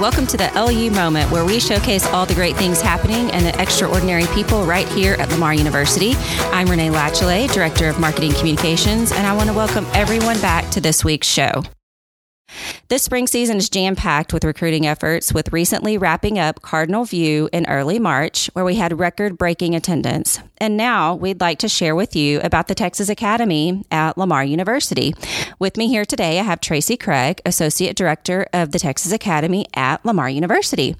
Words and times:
Welcome 0.00 0.26
to 0.28 0.38
the 0.38 0.50
LU 0.54 0.90
Moment, 0.90 1.30
where 1.30 1.44
we 1.44 1.60
showcase 1.60 2.06
all 2.06 2.24
the 2.24 2.32
great 2.32 2.56
things 2.56 2.80
happening 2.80 3.30
and 3.32 3.44
the 3.44 3.60
extraordinary 3.60 4.24
people 4.28 4.64
right 4.64 4.88
here 4.88 5.12
at 5.18 5.28
Lamar 5.28 5.52
University. 5.52 6.14
I'm 6.52 6.68
Renee 6.68 6.88
Latchley, 6.88 7.52
Director 7.52 7.86
of 7.90 8.00
Marketing 8.00 8.32
Communications, 8.32 9.12
and 9.12 9.26
I 9.26 9.36
want 9.36 9.50
to 9.50 9.54
welcome 9.54 9.84
everyone 9.92 10.40
back 10.40 10.70
to 10.70 10.80
this 10.80 11.04
week's 11.04 11.26
show. 11.26 11.64
This 12.88 13.02
spring 13.02 13.26
season 13.26 13.58
is 13.58 13.68
jam 13.68 13.96
packed 13.96 14.32
with 14.32 14.44
recruiting 14.44 14.86
efforts, 14.86 15.32
with 15.32 15.52
recently 15.52 15.96
wrapping 15.96 16.38
up 16.38 16.62
Cardinal 16.62 17.04
View 17.04 17.48
in 17.52 17.66
early 17.66 17.98
March, 17.98 18.50
where 18.52 18.64
we 18.64 18.76
had 18.76 18.98
record 18.98 19.38
breaking 19.38 19.74
attendance. 19.74 20.40
And 20.58 20.76
now 20.76 21.14
we'd 21.14 21.40
like 21.40 21.58
to 21.60 21.68
share 21.68 21.94
with 21.94 22.16
you 22.16 22.40
about 22.40 22.68
the 22.68 22.74
Texas 22.74 23.08
Academy 23.08 23.84
at 23.90 24.18
Lamar 24.18 24.44
University. 24.44 25.14
With 25.58 25.76
me 25.76 25.88
here 25.88 26.04
today, 26.04 26.40
I 26.40 26.42
have 26.42 26.60
Tracy 26.60 26.96
Craig, 26.96 27.40
Associate 27.46 27.96
Director 27.96 28.46
of 28.52 28.72
the 28.72 28.78
Texas 28.78 29.12
Academy 29.12 29.66
at 29.74 30.04
Lamar 30.04 30.28
University. 30.28 30.96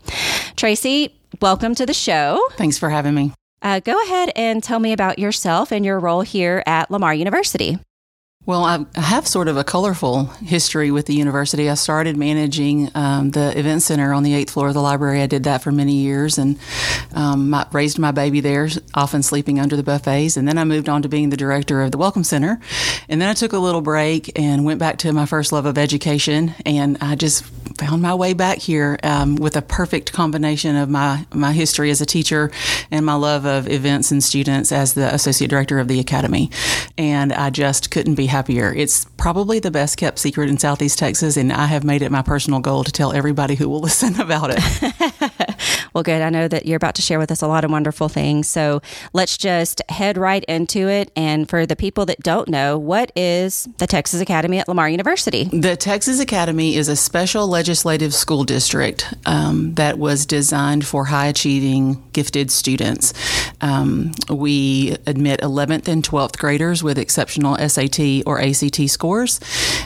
Tracy, 0.57 1.15
welcome 1.41 1.75
to 1.75 1.87
the 1.87 1.95
show. 1.95 2.41
Thanks 2.53 2.79
for 2.79 2.91
having 2.91 3.15
me. 3.15 3.33
Uh, 3.63 3.81
go 3.81 4.03
ahead 4.05 4.33
and 4.37 4.63
tell 4.63 4.79
me 4.79 4.93
about 4.93 5.19
yourself 5.19 5.71
and 5.71 5.85
your 5.85 5.99
role 6.01 6.23
here 6.23 6.63
at 6.67 6.91
Lamar 6.91 7.13
University. 7.13 7.79
Well, 8.51 8.65
I 8.65 8.85
have 9.01 9.29
sort 9.29 9.47
of 9.47 9.57
a 9.57 9.63
colorful 9.63 10.25
history 10.25 10.91
with 10.91 11.07
the 11.07 11.15
university. 11.15 11.71
I 11.71 11.75
started 11.75 12.17
managing 12.17 12.91
um, 12.97 13.31
the 13.31 13.57
event 13.57 13.83
center 13.83 14.13
on 14.13 14.25
the 14.25 14.35
eighth 14.35 14.51
floor 14.51 14.67
of 14.67 14.75
the 14.75 14.83
library. 14.83 15.23
I 15.23 15.29
did 15.29 15.45
that 15.45 15.63
for 15.63 15.71
many 15.71 15.93
years 15.93 16.37
and 16.37 16.59
um, 17.15 17.55
raised 17.71 18.01
my 18.01 18.11
baby 18.11 18.41
there, 18.41 18.69
often 18.93 19.23
sleeping 19.23 19.61
under 19.61 19.77
the 19.77 19.85
buffets. 19.85 20.37
And 20.37 20.49
then 20.49 20.59
I 20.59 20.65
moved 20.65 20.89
on 20.89 21.03
to 21.03 21.09
being 21.09 21.31
the 21.31 21.37
director 21.37 21.81
of 21.81 21.93
the 21.93 21.99
Welcome 21.99 22.25
Center. 22.25 22.59
And 23.09 23.23
then 23.23 23.29
I 23.29 23.35
took 23.35 23.53
a 23.53 23.59
little 23.59 23.83
break 23.83 24.37
and 24.37 24.65
went 24.65 24.81
back 24.81 24.99
to 24.99 25.13
my 25.13 25.27
first 25.27 25.53
love 25.53 25.65
of 25.65 25.79
education. 25.79 26.53
And 26.67 26.99
I 27.01 27.15
just 27.15 27.45
found 27.79 28.03
my 28.03 28.15
way 28.15 28.35
back 28.35 28.59
here 28.59 28.99
um, 29.03 29.37
with 29.37 29.57
a 29.57 29.63
perfect 29.63 30.13
combination 30.13 30.77
of 30.77 30.89
my, 30.89 31.25
my 31.33 31.53
history 31.53 31.91
as 31.91 32.01
a 32.01 32.07
teacher 32.07 32.51
and 32.91 33.07
my 33.07 33.15
love 33.15 33.47
of 33.47 33.69
events 33.69 34.11
and 34.11 34.23
students 34.23 34.71
as 34.73 34.95
the 34.95 35.15
associate 35.15 35.49
director 35.49 35.79
of 35.79 35.89
the 35.89 36.01
academy. 36.01 36.51
And 36.99 37.33
I 37.33 37.51
just 37.51 37.91
couldn't 37.91 38.17
be 38.17 38.27
happier. 38.41 38.73
It's 38.73 39.05
probably 39.19 39.59
the 39.59 39.71
best 39.71 39.99
kept 39.99 40.19
secret 40.19 40.49
in 40.49 40.57
Southeast 40.57 40.99
Texas, 40.99 41.37
and 41.37 41.53
I 41.53 41.67
have 41.67 41.85
made 41.85 42.01
it 42.01 42.11
my 42.11 42.23
personal 42.23 42.61
goal 42.61 42.85
to 42.85 42.91
tell 42.91 43.13
everybody 43.13 43.55
who 43.55 43.69
will 43.69 43.81
listen 43.89 44.19
about 44.19 44.51
it. 44.55 45.77
well, 45.95 46.03
good. 46.03 46.23
I 46.23 46.31
know 46.31 46.49
that 46.49 46.67
you're 46.67 46.77
about 46.77 46.95
to 46.97 47.03
share 47.03 47.19
with 47.19 47.31
us 47.31 47.43
a 47.43 47.49
lot 47.49 47.65
of 47.65 47.71
wonderful 47.71 48.09
things. 48.09 48.49
So 48.49 48.81
let's 49.13 49.37
just 49.37 49.83
head 49.89 50.17
right 50.17 50.45
into 50.45 50.89
it. 50.89 51.11
And 51.17 51.49
for 51.49 51.67
the 51.67 51.77
people 51.77 52.07
that 52.07 52.21
don't 52.21 52.49
know, 52.49 52.79
what 52.79 53.13
is 53.17 53.69
the 53.79 53.87
Texas 53.87 54.21
Academy 54.21 54.59
at 54.59 54.69
Lamar 54.69 54.89
University? 54.89 55.45
The 55.45 55.77
Texas 55.77 56.21
Academy 56.21 56.77
is 56.77 56.89
a 56.89 56.97
special 56.97 57.47
legislative 57.49 58.15
school 58.15 58.45
district 58.45 59.13
um, 59.27 59.75
that 59.75 59.99
was 59.99 60.27
designed 60.27 60.87
for 60.87 61.05
high 61.07 61.27
achieving, 61.27 62.03
gifted 62.13 62.51
students. 62.51 63.13
Um, 63.61 64.13
we 64.29 64.97
admit 65.07 65.41
11th 65.41 65.89
and 65.89 66.03
12th 66.03 66.39
graders 66.39 66.83
with 66.83 66.99
exceptional 66.99 67.57
SAT 67.57 68.01
or 68.27 68.41
ACT 68.41 68.89
scores. 68.89 69.41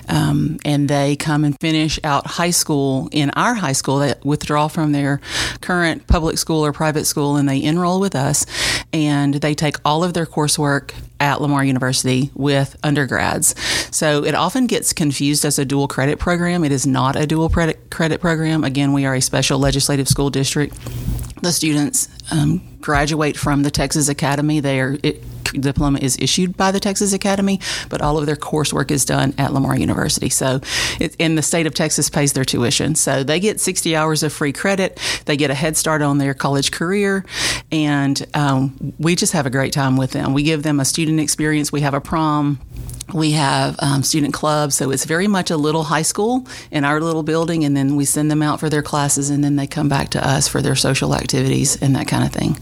Um, 0.09 0.59
and 0.65 0.89
they 0.89 1.17
come 1.17 1.45
and 1.45 1.59
finish 1.61 1.99
out 2.05 2.27
high 2.27 2.51
school 2.51 3.09
in 3.13 3.31
our 3.31 3.55
high 3.55 3.73
school. 3.73 3.99
They 3.99 4.15
withdraw 4.23 4.69
from 4.69 4.93
their 4.93 5.21
current 5.61 5.94
public 6.01 6.39
school 6.39 6.65
or 6.65 6.73
private 6.73 7.05
school 7.05 7.37
and 7.37 7.49
they 7.49 7.63
enroll 7.63 8.01
with 8.01 8.15
us. 8.15 8.47
And 8.93 9.35
they 9.35 9.55
take 9.55 9.77
all 9.85 10.05
of 10.05 10.15
their 10.15 10.27
coursework 10.27 10.95
at 11.21 11.41
Lamar 11.41 11.65
University 11.65 12.31
with 12.35 12.77
undergrads. 12.83 13.55
So 13.91 14.25
it 14.25 14.35
often 14.35 14.67
gets 14.67 14.93
confused 14.93 15.45
as 15.45 15.59
a 15.59 15.65
dual 15.65 15.89
credit 15.89 16.19
program. 16.19 16.65
It 16.65 16.73
is 16.73 16.87
not 16.87 17.17
a 17.17 17.27
dual 17.27 17.49
credit 17.49 17.91
credit 17.91 18.21
program. 18.21 18.65
Again, 18.65 18.93
we 18.93 19.07
are 19.07 19.15
a 19.15 19.21
special 19.21 19.59
legislative 19.59 20.09
school 20.09 20.31
district. 20.31 20.77
The 21.43 21.53
students 21.53 22.09
um, 22.31 22.63
graduate 22.81 23.37
from 23.37 23.63
the 23.63 23.71
Texas 23.71 24.09
Academy. 24.09 24.61
Their 24.61 24.99
diploma 25.61 25.99
is 26.01 26.17
issued 26.19 26.57
by 26.57 26.71
the 26.71 26.81
Texas 26.81 27.13
Academy, 27.13 27.61
but 27.89 28.01
all 28.01 28.19
of 28.19 28.27
their 28.27 28.37
coursework 28.37 28.91
is 28.91 29.05
done 29.05 29.35
at 29.39 29.53
Lamar 29.53 29.77
University. 29.77 30.29
So, 30.29 30.61
it, 31.01 31.17
the 31.35 31.43
state 31.43 31.67
of 31.67 31.75
Texas 31.75 32.11
pays 32.11 32.33
their 32.33 32.45
tuition. 32.45 32.95
So 32.95 33.23
they 33.23 33.41
get 33.41 33.61
60 33.61 33.97
hours 33.97 34.23
of 34.23 34.33
free 34.33 34.53
credit. 34.53 35.01
They 35.27 35.37
get 35.37 35.51
a 35.51 35.55
head 35.55 35.77
start 35.77 36.03
on 36.03 36.19
their 36.19 36.35
college 36.35 36.71
career, 36.71 37.25
and 37.71 38.25
um, 38.35 38.95
we 38.99 39.17
just 39.17 39.33
have 39.33 39.47
a 39.47 39.51
great 39.51 39.73
time 39.73 39.97
with 39.97 40.13
them. 40.13 40.33
We 40.33 40.43
give 40.43 40.63
them 40.63 40.81
a 40.81 40.85
student 40.85 41.21
experience. 41.21 41.73
We 41.73 41.81
have 41.81 41.95
a 41.95 42.01
prom. 42.01 42.61
We 43.13 43.33
have 43.33 43.77
um, 43.81 44.03
student 44.03 44.33
clubs, 44.33 44.75
so 44.75 44.91
it's 44.91 45.05
very 45.05 45.29
much 45.29 45.51
a 45.51 45.57
little 45.57 45.85
high 45.85 46.03
school 46.03 46.47
in 46.71 46.85
our 46.85 47.01
little 47.01 47.23
building, 47.23 47.65
and 47.65 47.77
then 47.77 47.97
we 47.97 48.05
send 48.05 48.31
them 48.31 48.43
out 48.43 48.61
for 48.61 48.71
their 48.71 48.83
classes, 48.83 49.31
and 49.31 49.45
then 49.45 49.57
they 49.57 49.67
come 49.67 49.89
back 49.89 50.11
to 50.11 50.27
us 50.27 50.49
for 50.49 50.63
their 50.63 50.75
social 50.75 51.15
activities 51.15 51.81
and 51.83 51.95
that 51.97 52.09
kind 52.09 52.25
of 52.25 52.33
thing. 52.33 52.57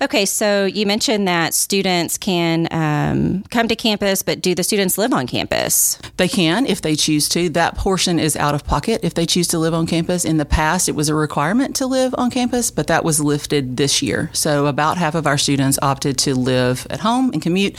Okay, 0.00 0.26
so 0.26 0.64
you 0.64 0.86
mentioned 0.86 1.26
that 1.26 1.54
students 1.54 2.18
can 2.18 2.68
um, 2.70 3.42
come 3.50 3.66
to 3.66 3.74
campus, 3.74 4.22
but 4.22 4.40
do 4.40 4.54
the 4.54 4.62
students 4.62 4.96
live 4.96 5.12
on 5.12 5.26
campus? 5.26 5.98
They 6.18 6.28
can 6.28 6.66
if 6.66 6.82
they 6.82 6.94
choose 6.94 7.28
to. 7.30 7.48
That 7.48 7.74
portion 7.76 8.20
is 8.20 8.36
out 8.36 8.54
of 8.54 8.64
pocket 8.64 9.00
if 9.02 9.14
they 9.14 9.26
choose 9.26 9.48
to 9.48 9.58
live 9.58 9.74
on 9.74 9.88
campus. 9.88 10.24
In 10.24 10.36
the 10.36 10.44
past, 10.44 10.88
it 10.88 10.94
was 10.94 11.08
a 11.08 11.16
requirement 11.16 11.74
to 11.76 11.86
live 11.86 12.14
on 12.16 12.30
campus, 12.30 12.70
but 12.70 12.86
that 12.86 13.02
was 13.02 13.20
lifted 13.20 13.76
this 13.76 14.00
year. 14.00 14.30
So 14.32 14.66
about 14.66 14.98
half 14.98 15.16
of 15.16 15.26
our 15.26 15.36
students 15.36 15.80
opted 15.82 16.16
to 16.18 16.34
live 16.36 16.86
at 16.90 17.00
home 17.00 17.30
and 17.32 17.42
commute. 17.42 17.74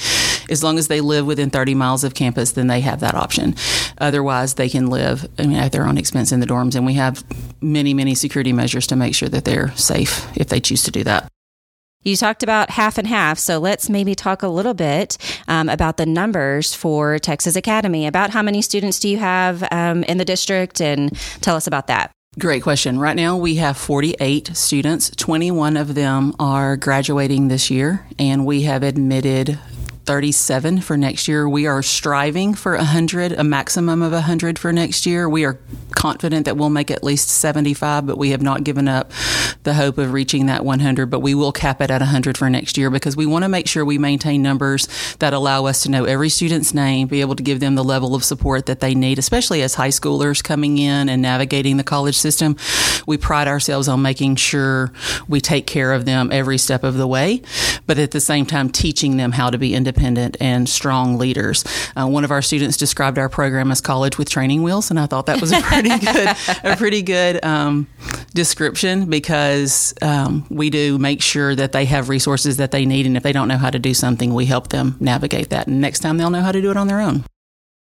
As 0.50 0.62
long 0.62 0.78
as 0.78 0.90
they 0.90 1.00
live 1.00 1.26
within 1.26 1.50
30 1.50 1.74
miles 1.74 2.04
of 2.04 2.16
campus, 2.16 2.52
then 2.52 2.68
they 2.68 2.82
have 2.82 3.00
that 3.00 3.16
option. 3.16 3.56
Otherwise, 3.98 4.56
they 4.56 4.68
can 4.68 4.88
live 4.88 5.26
I 5.38 5.44
mean, 5.48 5.56
at 5.56 5.72
their 5.72 5.88
own 5.88 5.98
expense 5.98 6.34
in 6.34 6.42
the 6.42 6.48
dorms, 6.48 6.76
and 6.76 6.86
we 6.86 6.96
have 6.96 7.24
many, 7.62 7.94
many 7.94 8.14
security 8.14 8.52
measures 8.52 8.88
to 8.88 8.98
make 8.98 9.16
sure 9.16 9.30
that 9.30 9.46
they're 9.46 9.74
safe 9.78 10.28
if 10.36 10.50
they 10.50 10.60
choose 10.60 10.84
to 10.84 10.92
do 10.92 11.06
that. 11.06 11.30
You 12.04 12.16
talked 12.16 12.44
about 12.44 12.70
half 12.70 12.98
and 12.98 13.06
half, 13.06 13.38
so 13.38 13.60
let's 13.60 13.90
maybe 13.90 14.16
talk 14.16 14.42
a 14.42 14.48
little 14.48 14.74
bit 14.74 15.18
um, 15.50 15.68
about 15.68 15.98
the 15.98 16.06
numbers 16.06 16.74
for 16.74 17.20
Texas 17.20 17.58
Academy. 17.58 18.08
About 18.08 18.30
how 18.30 18.42
many 18.42 18.62
students 18.62 19.02
do 19.02 19.10
you 19.10 19.18
have 19.18 19.68
um, 19.70 20.04
in 20.06 20.18
the 20.18 20.24
district, 20.24 20.80
and 20.80 21.14
tell 21.42 21.58
us 21.58 21.68
about 21.68 21.88
that. 21.88 22.12
Great 22.38 22.64
question. 22.64 23.00
Right 23.00 23.18
now 23.18 23.36
we 23.36 23.56
have 23.56 23.76
48 23.76 24.56
students. 24.56 25.10
21 25.10 25.76
of 25.76 25.94
them 25.94 26.34
are 26.40 26.78
graduating 26.78 27.50
this 27.50 27.70
year, 27.70 28.08
and 28.18 28.46
we 28.46 28.62
have 28.62 28.82
admitted 28.82 29.60
37 30.10 30.82
for 30.82 30.98
next 30.98 31.28
year. 31.28 31.48
We 31.48 31.68
are 31.68 31.84
striving 31.84 32.56
for 32.56 32.76
100, 32.76 33.32
a 33.34 33.44
maximum 33.44 34.02
of 34.02 34.12
100 34.12 34.58
for 34.58 34.74
next 34.74 35.06
year. 35.06 35.30
We 35.30 35.46
are 35.46 35.60
confident 35.92 36.46
that 36.46 36.58
we'll 36.58 36.72
make 36.72 36.90
at 36.90 37.04
least 37.04 37.30
75, 37.30 38.08
but 38.08 38.18
we 38.18 38.32
have 38.32 38.42
not 38.42 38.64
given 38.64 38.88
up 38.88 39.12
the 39.62 39.76
hope 39.76 40.00
of 40.00 40.12
reaching 40.12 40.48
that 40.48 40.66
100. 40.66 41.12
But 41.12 41.20
we 41.20 41.36
will 41.36 41.52
cap 41.52 41.80
it 41.80 41.92
at 41.92 42.02
100 42.02 42.40
for 42.40 42.50
next 42.50 42.76
year 42.76 42.90
because 42.90 43.16
we 43.16 43.28
want 43.28 43.44
to 43.44 43.50
make 43.50 43.68
sure 43.68 43.86
we 43.86 44.00
maintain 44.00 44.42
numbers 44.42 44.88
that 45.20 45.34
allow 45.34 45.68
us 45.68 45.84
to 45.84 45.92
know 45.92 46.06
every 46.06 46.30
student's 46.30 46.74
name, 46.74 47.08
be 47.08 47.22
able 47.22 47.36
to 47.36 47.44
give 47.44 47.60
them 47.60 47.76
the 47.76 47.84
level 47.84 48.16
of 48.16 48.24
support 48.24 48.66
that 48.66 48.80
they 48.80 48.96
need, 48.96 49.20
especially 49.20 49.62
as 49.62 49.76
high 49.76 49.90
schoolers 49.90 50.44
coming 50.44 50.80
in 50.80 51.08
and 51.08 51.22
navigating 51.22 51.78
the 51.78 51.84
college 51.84 52.18
system. 52.18 52.58
We 53.06 53.18
pride 53.18 53.48
ourselves 53.48 53.88
on 53.88 54.02
making 54.02 54.38
sure 54.38 54.92
we 55.28 55.40
take 55.40 55.68
care 55.68 55.94
of 55.94 56.06
them 56.06 56.32
every 56.32 56.58
step 56.58 56.84
of 56.84 56.96
the 56.96 57.08
way, 57.08 57.44
but 57.86 58.00
at 58.00 58.10
the 58.10 58.20
same 58.20 58.48
time, 58.48 58.72
teaching 58.72 59.18
them 59.18 59.34
how 59.34 59.52
to 59.52 59.60
be 59.60 59.76
independent 59.76 59.99
independent 60.00 60.38
and 60.40 60.68
strong 60.68 61.18
leaders. 61.18 61.64
Uh, 61.96 62.08
one 62.08 62.24
of 62.24 62.32
our 62.32 62.42
students 62.42 62.78
described 62.78 63.18
our 63.18 63.30
program 63.30 63.72
as 63.72 63.82
college 63.82 64.18
with 64.18 64.30
training 64.30 64.64
wheels, 64.64 64.90
and 64.90 65.00
I 65.00 65.06
thought 65.06 65.26
that 65.26 65.42
was 65.42 65.52
a 65.52 65.62
pretty 65.62 65.90
good, 66.00 66.36
a 66.64 66.76
pretty 66.78 67.02
good 67.02 67.44
um, 67.44 67.88
description 68.34 69.10
because 69.10 69.94
um, 70.02 70.46
we 70.50 70.70
do 70.70 70.98
make 70.98 71.22
sure 71.22 71.56
that 71.56 71.74
they 71.74 71.86
have 71.86 72.10
resources 72.10 72.58
that 72.58 72.72
they 72.72 72.86
need, 72.86 73.06
and 73.06 73.18
if 73.18 73.24
they 73.24 73.34
don't 73.34 73.48
know 73.48 73.58
how 73.58 73.70
to 73.70 73.80
do 73.80 73.94
something, 73.94 74.34
we 74.34 74.46
help 74.46 74.70
them 74.70 74.96
navigate 75.00 75.50
that. 75.50 75.68
And 75.68 75.82
next 75.82 76.00
time, 76.00 76.18
they'll 76.18 76.30
know 76.30 76.42
how 76.42 76.52
to 76.52 76.62
do 76.62 76.72
it 76.72 76.78
on 76.78 76.88
their 76.88 77.02
own. 77.02 77.26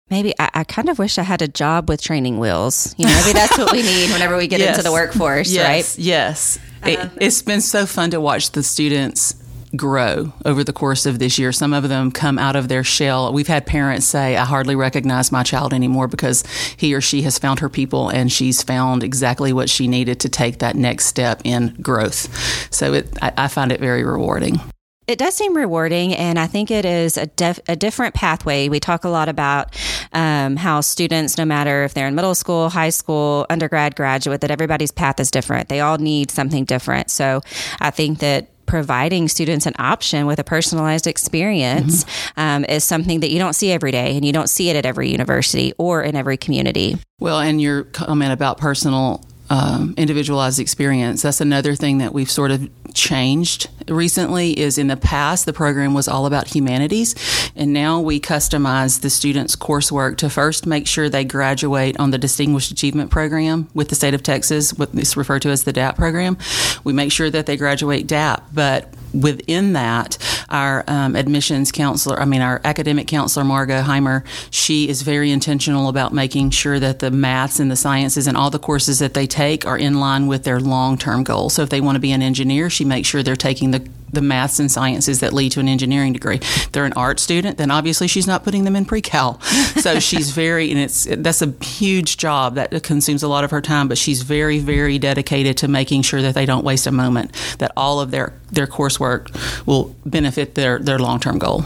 Maybe 0.10 0.36
I, 0.40 0.52
I, 0.54 0.64
kind 0.64 0.88
of 0.90 1.00
wish 1.00 1.18
I 1.18 1.24
had 1.24 1.42
a 1.42 1.48
job 1.48 1.90
with 1.90 2.00
training 2.00 2.38
wheels. 2.38 2.94
You 2.96 3.08
know, 3.08 3.22
maybe 3.26 3.34
that's 3.34 3.58
what 3.58 3.72
we 3.72 3.82
need 3.82 4.12
whenever 4.12 4.38
we 4.38 4.46
get 4.46 4.60
yes. 4.60 4.70
into 4.78 4.84
the 4.84 4.92
workforce, 4.92 5.52
yes. 5.52 5.68
right? 5.68 6.00
Yes. 6.00 6.60
Uh-huh. 6.84 6.90
It, 6.92 7.10
it's 7.20 7.42
been 7.42 7.62
so 7.62 7.88
fun 7.88 8.12
to 8.12 8.22
watch 8.22 8.52
the 8.52 8.62
students 8.62 9.34
grow 9.78 10.34
over 10.46 10.64
the 10.64 10.74
course 10.74 11.06
of 11.06 11.20
this 11.20 11.38
year. 11.38 11.52
Some 11.52 11.74
of 11.74 11.88
them 11.90 12.12
come 12.12 12.38
out 12.40 12.56
of 12.56 12.68
their 12.68 12.84
shell. 12.84 13.32
We've 13.34 13.48
had 13.48 13.66
parents 13.66 14.06
say, 14.06 14.38
I 14.38 14.46
hardly 14.46 14.76
recognize 14.76 15.32
my 15.32 15.44
child 15.44 15.74
anymore 15.74 16.08
because 16.08 16.44
he 16.78 16.94
or 16.94 17.02
she 17.02 17.22
has 17.24 17.38
found 17.38 17.60
her 17.60 17.70
people 17.70 18.10
and 18.10 18.32
she's 18.32 18.64
found 18.64 19.04
exactly 19.04 19.54
what 19.54 19.70
she 19.70 19.88
needed 19.88 20.20
to 20.22 20.30
take 20.30 20.60
that 20.60 20.76
next 20.76 21.06
step 21.06 21.42
in 21.44 21.76
growth. 21.82 22.74
So 22.74 22.94
it, 22.94 23.18
I, 23.22 23.34
I 23.38 23.48
find 23.48 23.72
it 23.72 23.80
very 23.80 24.04
rewarding. 24.04 24.60
It 25.08 25.20
does 25.20 25.36
seem 25.36 25.56
rewarding, 25.56 26.16
and 26.16 26.40
I 26.40 26.48
think 26.48 26.72
it 26.72 26.84
is 26.84 27.16
a, 27.16 27.28
def- 27.28 27.60
a 27.68 27.76
different 27.76 28.16
pathway. 28.16 28.70
We 28.70 28.80
talk 28.80 29.04
a 29.04 29.10
lot 29.10 29.30
about 29.30 29.76
um, 30.14 30.56
how 30.56 30.82
students, 30.82 31.38
no 31.38 31.46
matter 31.46 31.84
if 31.84 31.94
they're 31.94 32.08
in 32.08 32.16
middle 32.16 32.34
school, 32.34 32.70
high 32.70 32.90
school, 32.90 33.46
undergrad, 33.52 33.96
graduate, 33.96 34.42
that 34.42 34.50
everybody's 34.50 34.92
path 34.92 35.20
is 35.20 35.30
different. 35.30 35.70
They 35.70 35.80
all 35.80 36.00
need 36.00 36.32
something 36.32 36.66
different. 36.66 37.12
So 37.12 37.42
I 37.80 37.92
think 37.92 38.18
that 38.20 38.50
providing 38.66 39.28
students 39.28 39.66
an 39.66 39.74
option 39.78 40.26
with 40.26 40.40
a 40.40 40.44
personalized 40.44 41.08
experience 41.08 42.04
mm-hmm. 42.04 42.40
um, 42.40 42.66
is 42.66 42.84
something 42.84 43.20
that 43.20 43.32
you 43.32 43.40
don't 43.40 43.54
see 43.54 43.72
every 43.72 43.92
day 43.92 44.16
and 44.16 44.26
you 44.26 44.34
don't 44.34 44.50
see 44.50 44.70
it 44.70 44.76
at 44.76 44.86
every 44.86 45.10
university 45.10 45.74
or 45.78 46.02
in 46.02 46.16
every 46.16 46.38
community. 46.38 46.98
Well, 47.20 47.40
and 47.40 47.62
your 47.62 47.84
comment 47.86 48.32
about 48.32 48.58
personal 48.58 49.24
um, 49.50 49.94
individualized 49.98 50.60
experience. 50.60 51.22
That's 51.22 51.42
another 51.42 51.76
thing 51.76 52.00
that 52.00 52.14
we've 52.14 52.30
sort 52.30 52.52
of 52.52 52.70
changed 52.94 53.70
recently. 53.88 54.58
Is 54.58 54.78
in 54.78 54.88
the 54.88 54.98
past 54.98 55.46
the 55.46 55.54
program 55.54 55.94
was 55.94 56.08
all 56.08 56.26
about 56.26 56.48
humanities, 56.48 57.16
and 57.56 57.74
now 57.74 58.00
we 58.00 58.20
customize 58.20 59.02
the 59.02 59.10
students' 59.10 59.56
coursework 59.56 60.18
to 60.18 60.30
first 60.30 60.66
make 60.66 60.88
sure 60.88 61.10
they 61.10 61.26
graduate 61.26 62.00
on 62.00 62.12
the 62.12 62.18
Distinguished 62.18 62.72
Achievement 62.72 63.12
Program 63.12 63.68
with 63.74 63.90
the 63.90 63.96
state 63.96 64.14
of 64.14 64.24
Texas, 64.24 64.74
what 64.74 64.94
is 64.96 65.16
referred 65.16 65.42
to 65.44 65.50
as 65.50 65.64
the 65.64 65.74
DAP 65.74 65.96
program. 65.96 66.38
We 66.84 66.94
make 66.94 67.12
sure 67.12 67.30
that 67.30 67.46
they 67.46 67.58
graduate 67.58 68.08
DAP, 68.08 68.44
but 68.54 68.94
within 69.22 69.74
that, 69.74 70.18
our 70.50 70.84
um, 70.88 71.16
admissions 71.16 71.72
counselor, 71.72 72.20
I 72.20 72.26
mean, 72.26 72.42
our 72.42 72.62
academic 72.64 73.08
counselor, 73.08 73.44
Margot 73.44 73.82
Heimer, 73.82 74.24
she 74.52 74.88
is 74.90 75.02
very 75.02 75.32
intentional 75.32 75.90
about 75.90 76.14
making 76.14 76.52
sure 76.52 76.80
that 76.80 77.00
the 77.00 77.12
maths 77.12 77.60
and 77.60 77.72
the 77.72 77.76
sciences 77.76 78.28
and 78.28 78.38
all 78.38 78.50
the 78.50 78.60
courses 78.60 79.00
that 79.00 79.14
they 79.14 79.28
take 79.28 79.66
are 79.66 79.78
in 79.78 80.00
line 80.00 80.28
with 80.28 80.44
their 80.44 80.60
long 80.60 80.98
term 80.98 81.24
goals. 81.24 81.54
So 81.54 81.64
if 81.64 81.70
they 81.70 81.82
want 81.82 81.96
to 81.96 82.00
be 82.00 82.12
an 82.12 82.22
engineer, 82.22 82.70
she 82.70 82.86
makes 82.86 83.08
sure 83.08 83.24
they're 83.24 83.36
taking 83.36 83.72
the 83.72 83.88
the 84.12 84.22
maths 84.22 84.60
and 84.60 84.72
sciences 84.72 85.20
that 85.20 85.34
lead 85.34 85.52
to 85.54 85.60
an 85.60 85.68
engineering 85.68 86.14
degree. 86.14 86.40
They're 86.72 86.86
an 86.86 86.94
art 86.94 87.20
student, 87.20 87.58
then 87.58 87.72
obviously 87.72 88.08
she's 88.08 88.28
not 88.28 88.44
putting 88.44 88.64
them 88.64 88.76
in 88.76 88.86
pre-cal. 88.86 89.40
So 89.76 90.00
she's 90.00 90.32
very, 90.32 90.72
and 90.72 90.80
it's 90.80 91.06
that's 91.06 91.42
a 91.42 91.54
huge 91.64 92.18
job 92.18 92.56
that 92.56 92.82
consumes 92.82 93.22
a 93.24 93.28
lot 93.28 93.44
of 93.44 93.52
her 93.52 93.62
time. 93.62 93.88
But 93.88 93.98
she's 93.98 94.22
very, 94.24 94.58
very 94.58 94.98
dedicated 94.98 95.58
to 95.58 95.68
making 95.68 96.04
sure 96.04 96.22
that 96.22 96.34
they 96.34 96.46
don't 96.46 96.64
waste 96.64 96.88
a 96.88 96.92
moment. 96.92 97.32
That 97.60 97.72
all 97.78 98.00
of 98.00 98.10
their 98.10 98.34
their 98.52 98.68
coursework 98.68 99.30
will 99.68 99.96
benefit 100.06 100.56
their 100.56 100.80
their 100.80 100.98
long 100.98 101.20
term 101.20 101.38
goal. 101.38 101.66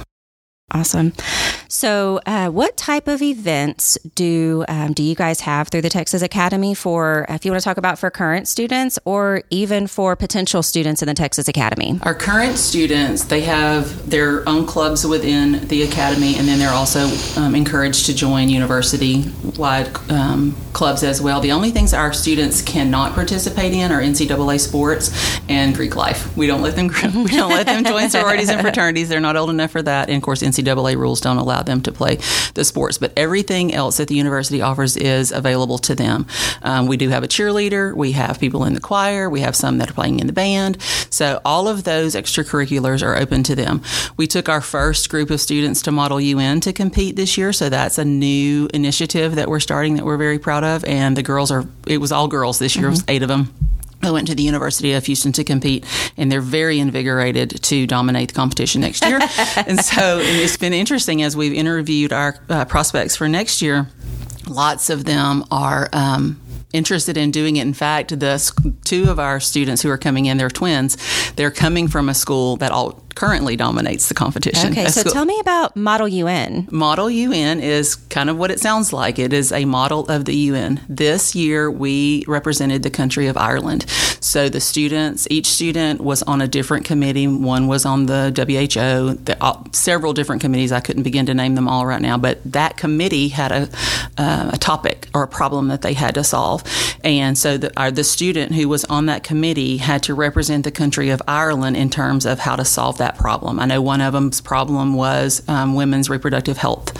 Awesome. 0.71 1.13
So, 1.71 2.19
uh, 2.25 2.49
what 2.49 2.77
type 2.77 3.07
of 3.07 3.21
events 3.21 3.95
do 4.15 4.65
um, 4.67 4.91
do 4.93 5.03
you 5.03 5.13
guys 5.13 5.41
have 5.41 5.67
through 5.67 5.83
the 5.83 5.89
Texas 5.89 6.23
Academy 6.23 6.73
for, 6.73 7.27
if 7.29 7.45
you 7.45 7.51
want 7.51 7.61
to 7.61 7.63
talk 7.63 7.77
about 7.77 7.99
for 7.99 8.09
current 8.09 8.47
students 8.47 8.97
or 9.05 9.43
even 9.51 9.85
for 9.85 10.15
potential 10.15 10.63
students 10.63 11.03
in 11.03 11.07
the 11.07 11.13
Texas 11.13 11.47
Academy? 11.47 11.99
Our 12.01 12.15
current 12.15 12.57
students, 12.57 13.25
they 13.25 13.41
have 13.41 14.09
their 14.09 14.49
own 14.49 14.65
clubs 14.65 15.05
within 15.05 15.67
the 15.67 15.83
academy, 15.83 16.35
and 16.37 16.47
then 16.47 16.57
they're 16.57 16.73
also 16.73 17.07
um, 17.39 17.53
encouraged 17.53 18.07
to 18.07 18.15
join 18.15 18.49
university-wide 18.49 19.95
um, 20.09 20.55
clubs 20.73 21.03
as 21.03 21.21
well. 21.21 21.39
The 21.39 21.51
only 21.51 21.69
things 21.69 21.93
our 21.93 22.13
students 22.13 22.63
cannot 22.63 23.13
participate 23.13 23.73
in 23.73 23.91
are 23.91 24.01
NCAA 24.01 24.59
sports 24.59 25.39
and 25.47 25.75
Greek 25.75 25.95
life. 25.95 26.35
We 26.35 26.47
don't 26.47 26.63
let 26.63 26.75
them 26.75 26.87
we 26.87 27.27
don't 27.27 27.51
let 27.51 27.67
them 27.67 27.83
join 27.83 28.09
sororities 28.09 28.49
and 28.49 28.59
fraternities. 28.67 29.09
They're 29.09 29.19
not 29.19 29.35
old 29.35 29.51
enough 29.51 29.69
for 29.69 29.83
that, 29.83 30.09
and 30.09 30.17
of 30.17 30.23
course, 30.23 30.41
NCAA 30.41 30.95
rules 30.95 31.21
don't 31.21 31.37
allow 31.37 31.58
them 31.65 31.81
to 31.81 31.91
play 31.91 32.17
the 32.53 32.63
sports. 32.63 32.97
But 32.97 33.13
everything 33.15 33.73
else 33.73 33.97
that 33.97 34.07
the 34.07 34.15
university 34.15 34.61
offers 34.61 34.97
is 34.97 35.31
available 35.31 35.77
to 35.79 35.95
them. 35.95 36.25
Um, 36.61 36.87
we 36.87 36.97
do 36.97 37.09
have 37.09 37.23
a 37.23 37.27
cheerleader, 37.27 37.95
we 37.95 38.13
have 38.13 38.39
people 38.39 38.63
in 38.65 38.73
the 38.73 38.81
choir, 38.81 39.29
we 39.29 39.41
have 39.41 39.55
some 39.55 39.77
that 39.77 39.89
are 39.89 39.93
playing 39.93 40.19
in 40.19 40.27
the 40.27 40.33
band. 40.33 40.81
So 41.09 41.41
all 41.45 41.67
of 41.67 41.83
those 41.83 42.15
extracurriculars 42.15 43.03
are 43.03 43.15
open 43.15 43.43
to 43.43 43.55
them. 43.55 43.81
We 44.17 44.27
took 44.27 44.49
our 44.49 44.61
first 44.61 45.09
group 45.09 45.29
of 45.29 45.41
students 45.41 45.81
to 45.83 45.91
Model 45.91 46.21
UN 46.21 46.59
to 46.61 46.73
compete 46.73 47.15
this 47.15 47.37
year, 47.37 47.53
so 47.53 47.69
that's 47.69 47.97
a 47.97 48.05
new 48.05 48.69
initiative 48.73 49.35
that 49.35 49.49
we're 49.49 49.59
starting 49.59 49.95
that 49.95 50.05
we're 50.05 50.17
very 50.17 50.39
proud 50.39 50.63
of. 50.63 50.83
And 50.85 51.15
the 51.15 51.23
girls 51.23 51.51
are, 51.51 51.65
it 51.87 51.97
was 51.97 52.11
all 52.11 52.27
girls 52.27 52.59
this 52.59 52.75
year, 52.75 52.85
mm-hmm. 52.85 52.93
it 52.93 52.97
was 52.97 53.05
eight 53.07 53.21
of 53.21 53.27
them. 53.27 53.53
I 54.01 54.11
went 54.11 54.27
to 54.27 54.35
the 54.35 54.43
University 54.43 54.93
of 54.93 55.05
Houston 55.05 55.31
to 55.33 55.43
compete, 55.43 55.85
and 56.15 56.31
they're 56.31 56.41
very 56.41 56.79
invigorated 56.79 57.61
to 57.63 57.85
dominate 57.85 58.29
the 58.29 58.35
competition 58.35 58.81
next 58.81 59.05
year. 59.05 59.19
and 59.55 59.79
so 59.79 60.19
it's 60.19 60.57
been 60.57 60.73
interesting 60.73 61.21
as 61.21 61.35
we've 61.35 61.53
interviewed 61.53 62.13
our 62.13 62.39
uh, 62.49 62.65
prospects 62.65 63.15
for 63.15 63.27
next 63.27 63.61
year. 63.61 63.87
Lots 64.47 64.89
of 64.89 65.05
them 65.05 65.43
are. 65.51 65.89
Um, 65.93 66.41
interested 66.71 67.17
in 67.17 67.31
doing 67.31 67.55
it. 67.55 67.63
In 67.63 67.73
fact, 67.73 68.19
the 68.19 68.73
two 68.83 69.09
of 69.09 69.19
our 69.19 69.39
students 69.39 69.81
who 69.81 69.89
are 69.89 69.97
coming 69.97 70.27
in, 70.27 70.37
they're 70.37 70.49
twins. 70.49 70.97
They're 71.31 71.51
coming 71.51 71.87
from 71.87 72.09
a 72.09 72.13
school 72.13 72.57
that 72.57 72.71
all 72.71 73.03
currently 73.19 73.57
dominates 73.57 74.07
the 74.07 74.13
competition. 74.13 74.71
Okay, 74.71 74.87
so 74.87 75.03
tell 75.03 75.25
me 75.25 75.37
about 75.41 75.75
Model 75.75 76.07
UN. 76.07 76.69
Model 76.71 77.09
UN 77.09 77.59
is 77.59 77.95
kind 77.95 78.29
of 78.29 78.37
what 78.37 78.49
it 78.49 78.61
sounds 78.61 78.93
like. 78.93 79.19
It 79.19 79.33
is 79.33 79.51
a 79.51 79.65
model 79.65 80.07
of 80.07 80.23
the 80.23 80.33
UN. 80.33 80.79
This 80.87 81.35
year, 81.35 81.69
we 81.69 82.23
represented 82.27 82.81
the 82.81 82.89
country 82.89 83.27
of 83.27 83.35
Ireland. 83.35 83.85
So 84.21 84.47
the 84.47 84.61
students, 84.61 85.27
each 85.29 85.47
student 85.47 85.99
was 85.99 86.23
on 86.23 86.39
a 86.39 86.47
different 86.47 86.85
committee. 86.85 87.27
One 87.27 87.67
was 87.67 87.85
on 87.85 88.05
the 88.05 88.31
WHO, 88.33 89.15
the, 89.25 89.35
uh, 89.41 89.63
several 89.73 90.13
different 90.13 90.41
committees. 90.41 90.71
I 90.71 90.79
couldn't 90.79 91.03
begin 91.03 91.25
to 91.25 91.33
name 91.33 91.55
them 91.55 91.67
all 91.67 91.85
right 91.85 92.01
now, 92.01 92.17
but 92.17 92.39
that 92.49 92.77
committee 92.77 93.27
had 93.29 93.51
a, 93.51 93.69
uh, 94.17 94.51
a 94.53 94.57
topic 94.57 95.09
or 95.13 95.23
a 95.23 95.27
problem 95.27 95.67
that 95.67 95.81
they 95.81 95.93
had 95.93 96.15
to 96.15 96.23
solve. 96.23 96.63
And 97.03 97.37
so 97.37 97.57
the, 97.57 97.77
our, 97.77 97.91
the 97.91 98.05
student 98.05 98.53
who 98.53 98.69
was 98.69 98.85
on 98.85 99.07
that 99.07 99.25
committee 99.25 99.77
had 99.77 100.03
to 100.03 100.13
represent 100.13 100.63
the 100.63 100.71
country 100.71 101.09
of 101.09 101.21
Ireland 101.27 101.75
in 101.75 101.89
terms 101.89 102.25
of 102.25 102.39
how 102.39 102.55
to 102.55 102.63
solve 102.63 102.97
that 102.99 103.08
that 103.09 103.19
problem. 103.19 103.59
I 103.59 103.65
know 103.65 103.81
one 103.81 104.01
of 104.01 104.13
them's 104.13 104.41
problem 104.41 104.93
was 104.93 105.47
um, 105.47 105.75
women's 105.75 106.09
reproductive 106.09 106.57
health, 106.57 106.93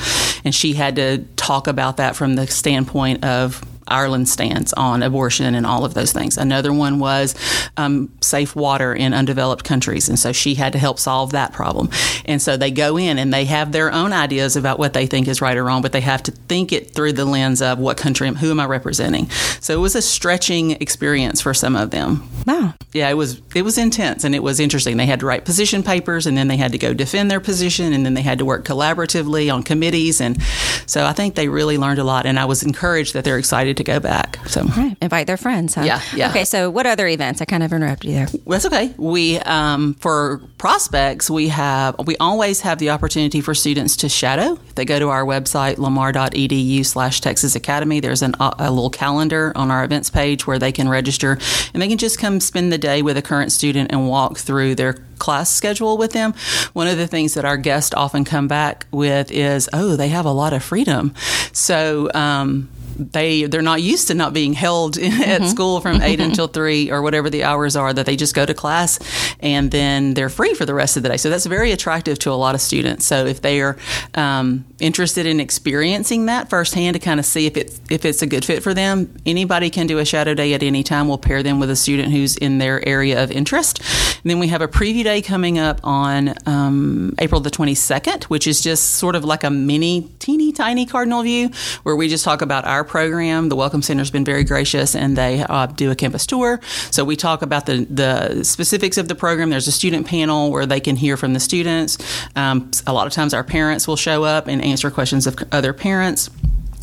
and 0.44 0.54
she 0.54 0.74
had 0.74 0.96
to 0.96 1.20
talk 1.36 1.68
about 1.68 1.98
that 1.98 2.16
from 2.16 2.36
the 2.36 2.48
standpoint 2.48 3.24
of 3.24 3.64
Ireland's 3.90 4.32
stance 4.32 4.74
on 4.74 5.04
abortion 5.04 5.56
and 5.56 5.66
all 5.66 5.86
of 5.86 5.94
those 5.94 6.12
things. 6.12 6.38
Another 6.38 6.72
one 6.74 7.00
was 7.00 7.36
um, 7.78 8.12
safe 8.22 8.56
water 8.56 8.94
in 8.94 9.14
undeveloped 9.14 9.64
countries. 9.64 10.10
And 10.10 10.18
so 10.18 10.32
she 10.32 10.56
had 10.56 10.74
to 10.74 10.80
help 10.80 11.00
solve 11.00 11.32
that 11.32 11.54
problem. 11.54 11.90
And 12.26 12.42
so 12.42 12.58
they 12.58 12.72
go 12.72 12.98
in 12.98 13.18
and 13.18 13.34
they 13.34 13.46
have 13.46 13.72
their 13.72 13.92
own 13.92 14.14
ideas 14.14 14.56
about 14.56 14.80
what 14.80 14.94
they 14.94 15.06
think 15.06 15.28
is 15.28 15.42
right 15.42 15.58
or 15.58 15.64
wrong, 15.64 15.82
but 15.82 15.92
they 15.92 16.02
have 16.02 16.24
to 16.24 16.32
think 16.32 16.72
it 16.72 16.94
through 16.94 17.14
the 17.14 17.26
lens 17.26 17.62
of 17.62 17.80
what 17.80 17.98
country, 17.98 18.30
who 18.30 18.52
am 18.52 18.60
I 18.60 18.66
representing? 18.66 19.30
So 19.60 19.74
it 19.74 19.82
was 19.82 19.96
a 19.96 20.02
stretching 20.02 20.72
experience 20.72 21.42
for 21.42 21.54
some 21.54 21.76
of 21.76 21.92
them. 21.92 22.30
Wow. 22.46 22.74
Yeah, 22.94 23.10
it 23.10 23.14
was 23.14 23.42
it 23.54 23.64
was 23.64 23.78
intense 23.78 24.24
and 24.24 24.34
it 24.34 24.42
was 24.42 24.60
interesting. 24.60 24.98
They 24.98 25.06
had 25.06 25.20
to 25.20 25.26
write 25.26 25.46
position 25.46 25.84
papers 25.84 26.26
and 26.26 26.38
then 26.38 26.48
they 26.48 26.58
had 26.58 26.72
to 26.72 26.78
go 26.78 26.94
defend 26.94 27.30
their 27.30 27.40
position 27.40 27.94
and 27.94 28.06
then 28.06 28.14
they 28.14 28.22
had 28.22 28.40
to 28.40 28.46
work 28.46 28.66
collaboratively 28.66 29.54
on 29.54 29.64
committees 29.64 30.22
and 30.22 30.42
so 30.86 31.06
I 31.06 31.14
think 31.14 31.36
they 31.36 31.48
really 31.48 31.78
learned 31.78 32.00
a 32.00 32.04
lot 32.04 32.26
and 32.26 32.40
I 32.40 32.46
was 32.46 32.64
encouraged 32.64 33.14
that 33.14 33.24
they're 33.24 33.38
excited 33.38 33.78
to 33.80 33.84
go 33.84 34.00
back. 34.00 34.38
So 34.48 34.64
right. 34.64 34.96
invite 35.02 35.28
their 35.28 35.38
friends. 35.38 35.76
Huh? 35.76 35.82
Yeah, 35.82 36.02
yeah. 36.16 36.30
Okay, 36.30 36.46
so 36.46 36.70
what 36.70 36.86
other 36.86 37.08
events? 37.08 37.42
I 37.42 37.46
kind 37.46 37.64
of 37.64 37.74
interrupted 37.74 38.10
you 38.10 38.16
there. 38.16 38.28
That's 38.46 38.66
okay. 38.66 38.94
We 38.98 39.40
um, 39.40 39.96
for 39.96 40.42
prospects, 40.58 41.30
we 41.30 41.48
have 41.50 41.96
we 42.06 42.16
always 42.18 42.62
have 42.62 42.78
the 42.78 42.92
opportunity 42.92 43.42
for 43.42 43.56
students 43.56 43.98
to 43.98 44.10
shadow. 44.10 44.54
If 44.68 44.76
they 44.76 44.86
go 44.86 45.00
to 45.00 45.10
our 45.10 45.26
website 45.26 45.78
lamar.edu/slash 45.78 47.22
Texas 47.22 47.56
Academy, 47.56 48.00
there's 48.00 48.22
an, 48.22 48.36
a 48.40 48.70
little 48.70 48.90
calendar 48.90 49.52
on 49.56 49.72
our 49.72 49.84
events 49.84 50.10
page 50.10 50.46
where 50.46 50.60
they 50.60 50.72
can 50.72 50.88
register 50.90 51.38
and 51.74 51.82
they 51.82 51.88
can 51.88 51.98
just 51.98 52.20
come 52.20 52.40
spend 52.40 52.72
the 52.72 52.78
day 52.78 53.02
with 53.02 53.18
a 53.18 53.22
current 53.22 53.52
student 53.52 53.92
and 53.92 54.08
walk 54.08 54.38
through 54.38 54.76
their 54.76 54.94
class 55.20 55.50
schedule 55.50 55.98
with 55.98 56.14
them. 56.14 56.34
One 56.74 56.88
of 56.88 56.98
the 56.98 57.08
things 57.08 57.34
that 57.34 57.46
our 57.46 57.58
guests 57.58 57.94
often 57.94 58.24
come 58.24 58.48
back 58.48 58.88
with 58.92 59.32
is, 59.32 59.70
oh, 59.74 59.96
they 59.96 60.10
have 60.10 60.26
a 60.26 60.32
lot 60.32 60.54
of 60.54 60.64
freedom. 60.64 61.14
So 61.52 62.10
um, 62.14 62.70
they 63.00 63.46
they're 63.46 63.62
not 63.62 63.82
used 63.82 64.08
to 64.10 64.14
not 64.14 64.34
being 64.34 64.54
held 64.54 64.98
at 64.98 65.04
mm-hmm. 65.04 65.46
school 65.46 65.82
from 65.82 66.02
eight 66.02 66.20
until 66.20 66.48
three 66.48 66.92
or 66.92 67.02
whatever 67.02 67.30
the 67.30 67.44
hours 67.44 67.76
are. 67.76 67.94
That 67.94 68.06
they 68.06 68.16
just 68.16 68.36
go 68.36 68.46
to 68.46 68.54
class 68.54 69.00
and 69.40 69.72
then 69.72 70.14
they're 70.14 70.30
free 70.30 70.54
for 70.54 70.66
the 70.66 70.74
rest 70.74 70.98
of 70.98 71.04
the 71.04 71.10
day. 71.10 71.18
So 71.18 71.30
that's 71.30 71.46
very 71.46 71.72
attractive 71.72 72.20
to 72.20 72.32
a 72.32 72.34
lot 72.34 72.56
of 72.56 72.62
students. 72.62 73.06
So 73.06 73.26
if 73.26 73.42
they 73.42 73.62
are 73.62 73.78
um, 74.16 74.66
interested 74.80 75.26
in 75.26 75.40
experiencing 75.40 76.26
that 76.28 76.50
firsthand 76.50 76.96
to 76.96 77.00
kind 77.00 77.20
of 77.20 77.26
see 77.26 77.46
if 77.46 77.58
it 77.58 77.80
if 77.90 78.06
it's 78.06 78.22
a 78.22 78.28
good 78.28 78.46
fit 78.46 78.64
for 78.64 78.74
them, 78.74 79.16
anybody 79.26 79.70
can 79.70 79.88
do 79.88 80.00
a 80.00 80.06
shadow 80.06 80.34
day 80.34 80.54
at 80.54 80.64
any 80.64 80.84
time. 80.84 81.08
We'll 81.08 81.18
pair 81.18 81.42
them 81.44 81.60
with 81.60 81.70
a 81.70 81.76
student 81.76 82.12
who's 82.12 82.38
in 82.38 82.58
their 82.58 82.86
area 82.88 83.24
of 83.24 83.32
interest. 83.32 83.80
And 84.24 84.30
then 84.30 84.40
we 84.40 84.48
have 84.48 84.62
a 84.62 84.68
preview 84.68 85.04
day 85.04 85.22
coming 85.22 85.58
up 85.58 85.80
on 85.84 86.34
um, 86.46 87.16
April 87.20 87.42
the 87.42 87.50
22nd, 87.50 88.26
which 88.26 88.48
is 88.48 88.62
just 88.62 88.96
sort 88.96 89.16
of 89.16 89.24
like 89.24 89.44
a 89.44 89.50
mini, 89.50 90.10
teeny 90.20 90.52
tiny 90.52 90.86
Cardinal 90.86 91.24
View, 91.24 91.50
where 91.84 91.96
we 91.96 92.08
just 92.08 92.24
talk 92.24 92.42
about 92.42 92.66
our 92.66 92.84
program. 92.90 93.48
The 93.48 93.56
Welcome 93.56 93.82
Center 93.82 94.02
has 94.02 94.12
been 94.12 94.26
very 94.26 94.44
gracious 94.44 94.96
and 94.96 95.16
they 95.16 95.42
uh, 95.48 95.68
do 95.68 95.92
a 95.92 95.96
campus 95.96 96.26
tour. 96.26 96.60
So 96.92 97.06
we 97.06 97.16
talk 97.16 97.42
about 97.42 97.66
the, 97.66 97.86
the 97.90 98.44
specifics 98.44 98.98
of 98.98 99.08
the 99.08 99.16
program. 99.16 99.50
There's 99.50 99.68
a 99.68 99.72
student 99.72 100.08
panel 100.08 100.52
where 100.52 100.66
they 100.66 100.82
can 100.82 100.98
hear 100.98 101.16
from 101.16 101.34
the 101.34 101.40
students. 101.40 101.98
Um, 102.36 102.72
a 102.86 102.92
lot 102.92 103.08
of 103.08 103.14
times 103.14 103.34
our 103.34 103.44
parents 103.44 103.88
will 103.88 103.96
show 103.96 104.26
up 104.26 104.48
and 104.48 104.62
answer 104.62 104.92
questions 104.92 105.28
of 105.28 105.38
other 105.52 105.72
parents 105.72 106.30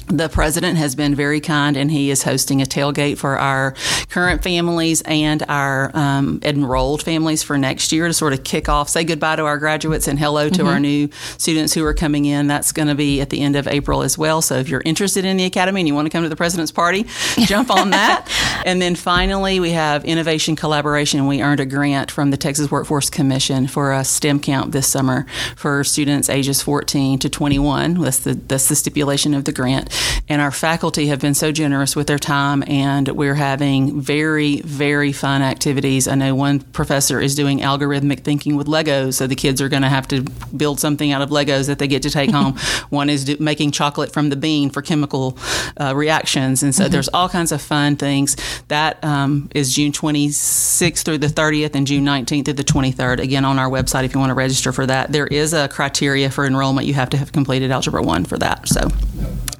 the 0.07 0.29
president 0.29 0.79
has 0.79 0.95
been 0.95 1.15
very 1.15 1.41
kind 1.41 1.77
and 1.77 1.91
he 1.91 2.11
is 2.11 2.23
hosting 2.23 2.63
a 2.63 2.65
tailgate 2.65 3.19
for 3.19 3.39
our 3.39 3.75
current 4.09 4.43
families 4.43 5.03
and 5.03 5.43
our 5.49 5.91
um, 5.95 6.41
enrolled 6.43 7.03
families 7.03 7.43
for 7.43 7.59
next 7.59 7.91
year 7.93 8.07
to 8.07 8.15
sort 8.15 8.33
of 8.33 8.45
kick 8.45 8.69
off, 8.69 8.89
say 8.89 9.03
goodbye 9.03 9.37
to 9.37 9.45
our 9.45 9.59
graduates 9.59 10.07
and 10.07 10.19
hello 10.19 10.49
to 10.49 10.59
mm-hmm. 10.59 10.67
our 10.67 10.81
new 10.81 11.09
students 11.39 11.75
who 11.75 11.85
are 11.85 11.95
coming 11.95 12.25
in. 12.25 12.47
That's 12.47 12.73
going 12.73 12.89
to 12.89 12.95
be 12.95 13.21
at 13.21 13.31
the 13.31 13.41
end 13.41 13.57
of 13.57 13.67
April 13.67 14.03
as 14.03 14.17
well. 14.17 14.43
So 14.43 14.57
if 14.57 14.69
you're 14.69 14.83
interested 14.85 15.25
in 15.25 15.37
the 15.37 15.45
academy 15.45 15.81
and 15.81 15.89
you 15.89 15.95
want 15.95 16.07
to 16.07 16.11
come 16.11 16.23
to 16.23 16.29
the 16.29 16.37
president's 16.37 16.73
party, 16.73 17.07
jump 17.45 17.71
on 17.71 17.91
that. 17.91 18.29
And 18.65 18.81
then 18.81 18.95
finally, 18.95 19.59
we 19.59 19.71
have 19.73 20.05
innovation 20.05 20.55
collaboration. 20.55 21.27
We 21.27 21.43
earned 21.43 21.61
a 21.61 21.67
grant 21.67 22.11
from 22.11 22.31
the 22.31 22.37
Texas 22.37 22.71
Workforce 22.71 23.11
Commission 23.11 23.67
for 23.67 23.93
a 23.93 24.05
STEM 24.05 24.41
camp 24.41 24.73
this 24.73 24.87
summer 24.87 25.27
for 25.57 25.83
students 25.83 26.29
ages 26.29 26.63
14 26.63 27.19
to 27.19 27.29
21. 27.29 27.95
That's 27.95 28.21
the, 28.21 28.35
that's 28.35 28.69
the 28.69 28.77
stipulation 28.77 29.35
of 29.35 29.45
the 29.45 29.53
grant. 29.53 29.91
And 30.29 30.41
our 30.43 30.50
faculty 30.50 31.07
have 31.07 31.21
been 31.21 31.35
so 31.35 31.53
generous 31.53 31.95
with 31.95 32.07
their 32.07 32.19
time, 32.19 32.65
and 32.67 33.09
we're 33.09 33.35
having 33.35 34.00
very, 34.00 34.61
very 34.62 35.12
fun 35.12 35.43
activities. 35.43 36.09
I 36.09 36.17
know 36.17 36.35
one 36.35 36.61
professor 36.61 37.21
is 37.21 37.35
doing 37.35 37.61
algorithmic 37.61 38.21
thinking 38.21 38.57
with 38.57 38.67
Legos, 38.67 39.15
so 39.15 39.26
the 39.26 39.37
kids 39.37 39.61
are 39.61 39.69
going 39.69 39.83
to 39.83 39.88
have 39.88 40.09
to 40.09 40.23
build 40.57 40.81
something 40.81 41.12
out 41.12 41.23
of 41.23 41.31
Legos 41.31 41.67
that 41.69 41.79
they 41.79 41.87
get 41.87 42.03
to 42.03 42.11
take 42.11 42.31
home. 42.31 42.57
One 42.91 43.09
is 43.09 43.25
do, 43.25 43.37
making 43.38 43.71
chocolate 43.73 44.12
from 44.12 44.31
the 44.31 44.37
bean 44.37 44.71
for 44.71 44.83
chemical 44.83 45.38
uh, 45.81 45.95
reactions, 45.95 46.62
and 46.62 46.75
so 46.75 46.85
mm-hmm. 46.85 46.93
there's 46.93 47.09
all 47.09 47.29
kinds 47.29 47.53
of 47.53 47.62
fun 47.62 47.97
things. 47.97 48.37
That 48.69 49.03
um, 49.05 49.49
is 49.55 49.75
June 49.75 49.93
26th 49.93 51.05
through 51.05 51.19
the 51.19 51.26
30th 51.26 51.75
and 51.75 51.87
June 51.87 52.05
19th 52.05 52.47
through 52.47 52.55
the 52.55 52.65
23rd. 52.65 53.21
Again, 53.21 53.45
on 53.45 53.59
our 53.59 53.69
website 53.69 54.05
if 54.05 54.15
you 54.15 54.21
want 54.21 54.31
to 54.31 54.35
register 54.35 54.73
for 54.73 54.87
that. 54.87 55.12
There 55.12 55.26
is 55.26 55.53
a 55.53 55.69
criteria 55.69 56.31
for 56.31 56.47
enrollment. 56.47 56.87
You 56.87 56.95
have 56.95 57.11
to 57.11 57.17
have 57.17 57.33
completed 57.33 57.71
Algebra 57.71 58.03
1 58.03 58.25
for 58.25 58.38
that. 58.38 58.69
So 58.69 58.88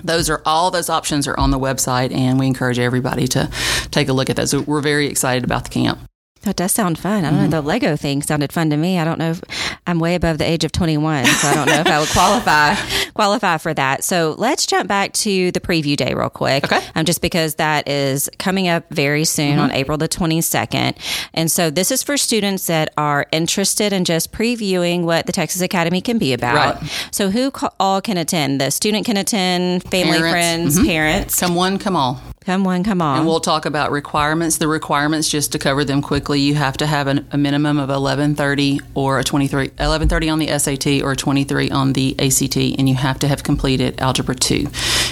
those 0.07 0.31
are 0.31 0.43
all 0.45 0.71
those 0.71 0.89
options 0.89 1.27
are 1.27 1.39
on 1.39 1.51
the 1.51 1.59
website, 1.59 2.15
and 2.15 2.39
we 2.39 2.47
encourage 2.47 2.79
everybody 2.79 3.27
to 3.29 3.51
take 3.91 4.09
a 4.09 4.13
look 4.13 4.31
at 4.31 4.37
those. 4.37 4.55
We're 4.55 4.81
very 4.81 5.07
excited 5.07 5.45
about 5.45 5.65
the 5.65 5.71
camp. 5.71 5.99
That 6.47 6.55
does 6.55 6.71
sound 6.71 6.97
fun. 6.97 7.25
I 7.25 7.31
don't 7.31 7.41
mm-hmm. 7.41 7.51
know. 7.51 7.61
The 7.61 7.67
Lego 7.67 7.97
thing 7.97 8.23
sounded 8.23 8.53
fun 8.53 8.71
to 8.71 8.77
me. 8.77 9.01
I 9.01 9.05
don't 9.05 9.19
know 9.19 9.33
if 9.33 9.43
I'm 9.85 9.99
way 9.99 10.15
above 10.15 10.39
the 10.39 10.49
age 10.49 10.63
of 10.63 10.71
21, 10.71 11.25
so 11.25 11.49
I 11.49 11.55
don't 11.55 11.67
know 11.67 11.81
if 11.81 11.87
I 11.89 11.99
would 11.99 12.09
qualify 12.09 12.75
qualify 13.15 13.59
for 13.59 13.75
that. 13.75 14.05
So 14.05 14.37
let's 14.39 14.65
jump 14.65 14.87
back 14.87 15.13
to 15.15 15.51
the 15.51 15.59
preview 15.59 15.97
day 15.97 16.15
real 16.15 16.31
quick. 16.31 16.65
Okay. 16.65 16.81
Um, 16.95 17.05
just 17.05 17.21
because 17.21 17.57
that 17.57 17.89
is 17.89 18.31
coming 18.39 18.69
up 18.69 18.89
very 18.91 19.25
soon 19.25 19.53
mm-hmm. 19.55 19.61
on 19.61 19.73
April 19.73 19.99
the 19.99 20.09
22nd, 20.09 20.97
and 21.35 21.51
so 21.51 21.69
this 21.69 21.91
is 21.91 22.05
for 22.05 22.17
students 22.17 22.69
that 22.69 22.93
are 22.97 23.27
interested 23.33 23.93
in 23.93 24.05
just 24.05 24.31
previewing 24.31 25.03
what 25.03 25.27
the 25.27 25.33
Texas 25.33 25.63
Academy 25.63 26.01
can 26.01 26.17
be 26.17 26.33
about. 26.33 26.81
Right. 26.81 27.09
So 27.11 27.31
who 27.31 27.51
all 27.81 28.01
can 28.01 28.19
attend? 28.19 28.61
The 28.61 28.71
student 28.71 29.05
can 29.05 29.17
attend, 29.17 29.83
family, 29.83 30.19
parents. 30.19 30.31
friends, 30.31 30.79
mm-hmm. 30.79 30.87
parents. 30.87 31.41
Come 31.41 31.57
one, 31.57 31.79
come 31.79 31.97
all. 31.97 32.21
Come 32.47 32.63
one, 32.63 32.85
come 32.85 33.03
on. 33.03 33.19
And 33.19 33.27
we'll 33.27 33.41
talk 33.41 33.67
about 33.67 33.91
requirements. 33.91 34.59
The 34.59 34.69
requirements, 34.69 35.29
just 35.29 35.51
to 35.51 35.59
cover 35.59 35.85
them 35.85 36.01
quickly, 36.01 36.39
you 36.39 36.55
have 36.55 36.77
to 36.77 36.87
have 36.87 37.09
an, 37.09 37.27
a 37.33 37.37
minimum 37.37 37.77
of 37.77 37.89
1130 37.89 38.79
or 38.95 39.19
a 39.19 39.25
23, 39.25 39.63
1130 39.65 40.29
on 40.29 40.39
the 40.39 40.57
SAT 40.57 41.03
or 41.03 41.17
23 41.17 41.71
on 41.71 41.93
the 41.95 42.15
ACT, 42.21 42.57
and 42.79 42.89
you 42.89 42.95
have 42.95 43.19
to 43.19 43.27
have 43.27 43.43
completed 43.43 44.01
Algebra 44.01 44.37
2. 44.37 44.69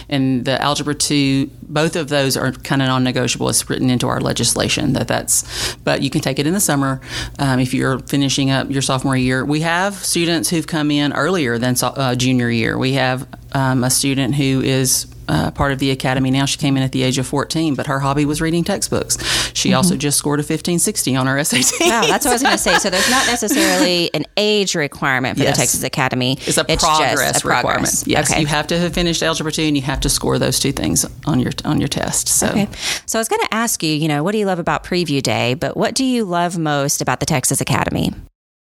And 0.08 0.44
the 0.44 0.62
Algebra 0.62 0.94
2, 0.94 1.50
both 1.62 1.96
of 1.96 2.08
those 2.08 2.36
are 2.36 2.52
kind 2.52 2.80
of 2.80 2.86
non-negotiable. 2.86 3.48
It's 3.48 3.68
written 3.68 3.90
into 3.90 4.06
our 4.06 4.20
legislation 4.20 4.92
that 4.92 5.08
that's, 5.08 5.74
but 5.78 6.02
you 6.02 6.10
can 6.10 6.20
take 6.20 6.38
it 6.38 6.46
in 6.46 6.52
the 6.52 6.60
summer 6.60 7.00
um, 7.40 7.58
if 7.58 7.74
you're 7.74 7.98
finishing 7.98 8.52
up 8.52 8.70
your 8.70 8.80
sophomore 8.80 9.16
year. 9.16 9.44
We 9.44 9.62
have 9.62 9.94
students 9.94 10.50
who've 10.50 10.68
come 10.68 10.92
in 10.92 11.12
earlier 11.12 11.58
than 11.58 11.74
uh, 11.82 12.14
junior 12.14 12.48
year. 12.48 12.78
We 12.78 12.92
have 12.92 13.26
um, 13.54 13.82
a 13.82 13.90
student 13.90 14.36
who 14.36 14.60
is 14.60 15.06
uh, 15.28 15.50
part 15.50 15.72
of 15.72 15.78
the 15.78 15.90
academy 15.90 16.30
now. 16.30 16.44
She 16.44 16.58
came 16.58 16.76
in 16.76 16.82
at 16.82 16.92
the 16.92 17.02
age 17.02 17.18
of 17.18 17.26
14, 17.26 17.74
but 17.74 17.86
her 17.86 18.00
hobby 18.00 18.24
was 18.24 18.40
reading 18.40 18.64
textbooks. 18.64 19.16
She 19.54 19.70
mm-hmm. 19.70 19.76
also 19.76 19.96
just 19.96 20.18
scored 20.18 20.40
a 20.40 20.42
1560 20.42 21.16
on 21.16 21.26
her 21.26 21.42
SAT. 21.44 21.80
Wow, 21.80 22.06
that's 22.06 22.24
what 22.24 22.32
I 22.32 22.34
was 22.34 22.42
going 22.42 22.52
to 22.52 22.58
say. 22.58 22.74
So 22.78 22.90
there's 22.90 23.10
not 23.10 23.26
necessarily 23.26 24.12
an 24.14 24.24
age 24.36 24.74
requirement 24.74 25.38
for 25.38 25.44
yes. 25.44 25.56
the 25.56 25.62
Texas 25.62 25.82
Academy. 25.82 26.32
It's 26.40 26.58
a 26.58 26.64
it's 26.68 26.82
progress 26.82 27.44
a 27.44 27.48
requirement. 27.48 27.64
Progress. 27.64 28.06
Yes, 28.06 28.30
okay. 28.30 28.40
you 28.40 28.46
have 28.46 28.66
to 28.68 28.78
have 28.78 28.94
finished 28.94 29.22
Algebra 29.22 29.52
2 29.52 29.62
and 29.62 29.76
you 29.76 29.82
have 29.82 30.00
to 30.00 30.08
score 30.08 30.38
those 30.38 30.58
two 30.58 30.72
things 30.72 31.06
on 31.26 31.40
your 31.40 31.52
on 31.64 31.80
your 31.80 31.88
test. 31.88 32.28
So, 32.28 32.48
okay. 32.48 32.68
so 33.06 33.18
I 33.18 33.20
was 33.20 33.28
going 33.28 33.42
to 33.42 33.54
ask 33.54 33.82
you, 33.82 33.92
you 33.92 34.08
know, 34.08 34.22
what 34.22 34.32
do 34.32 34.38
you 34.38 34.46
love 34.46 34.58
about 34.58 34.84
Preview 34.84 35.22
Day, 35.22 35.54
but 35.54 35.76
what 35.76 35.94
do 35.94 36.04
you 36.04 36.24
love 36.24 36.58
most 36.58 37.00
about 37.00 37.20
the 37.20 37.26
Texas 37.26 37.60
Academy? 37.60 38.12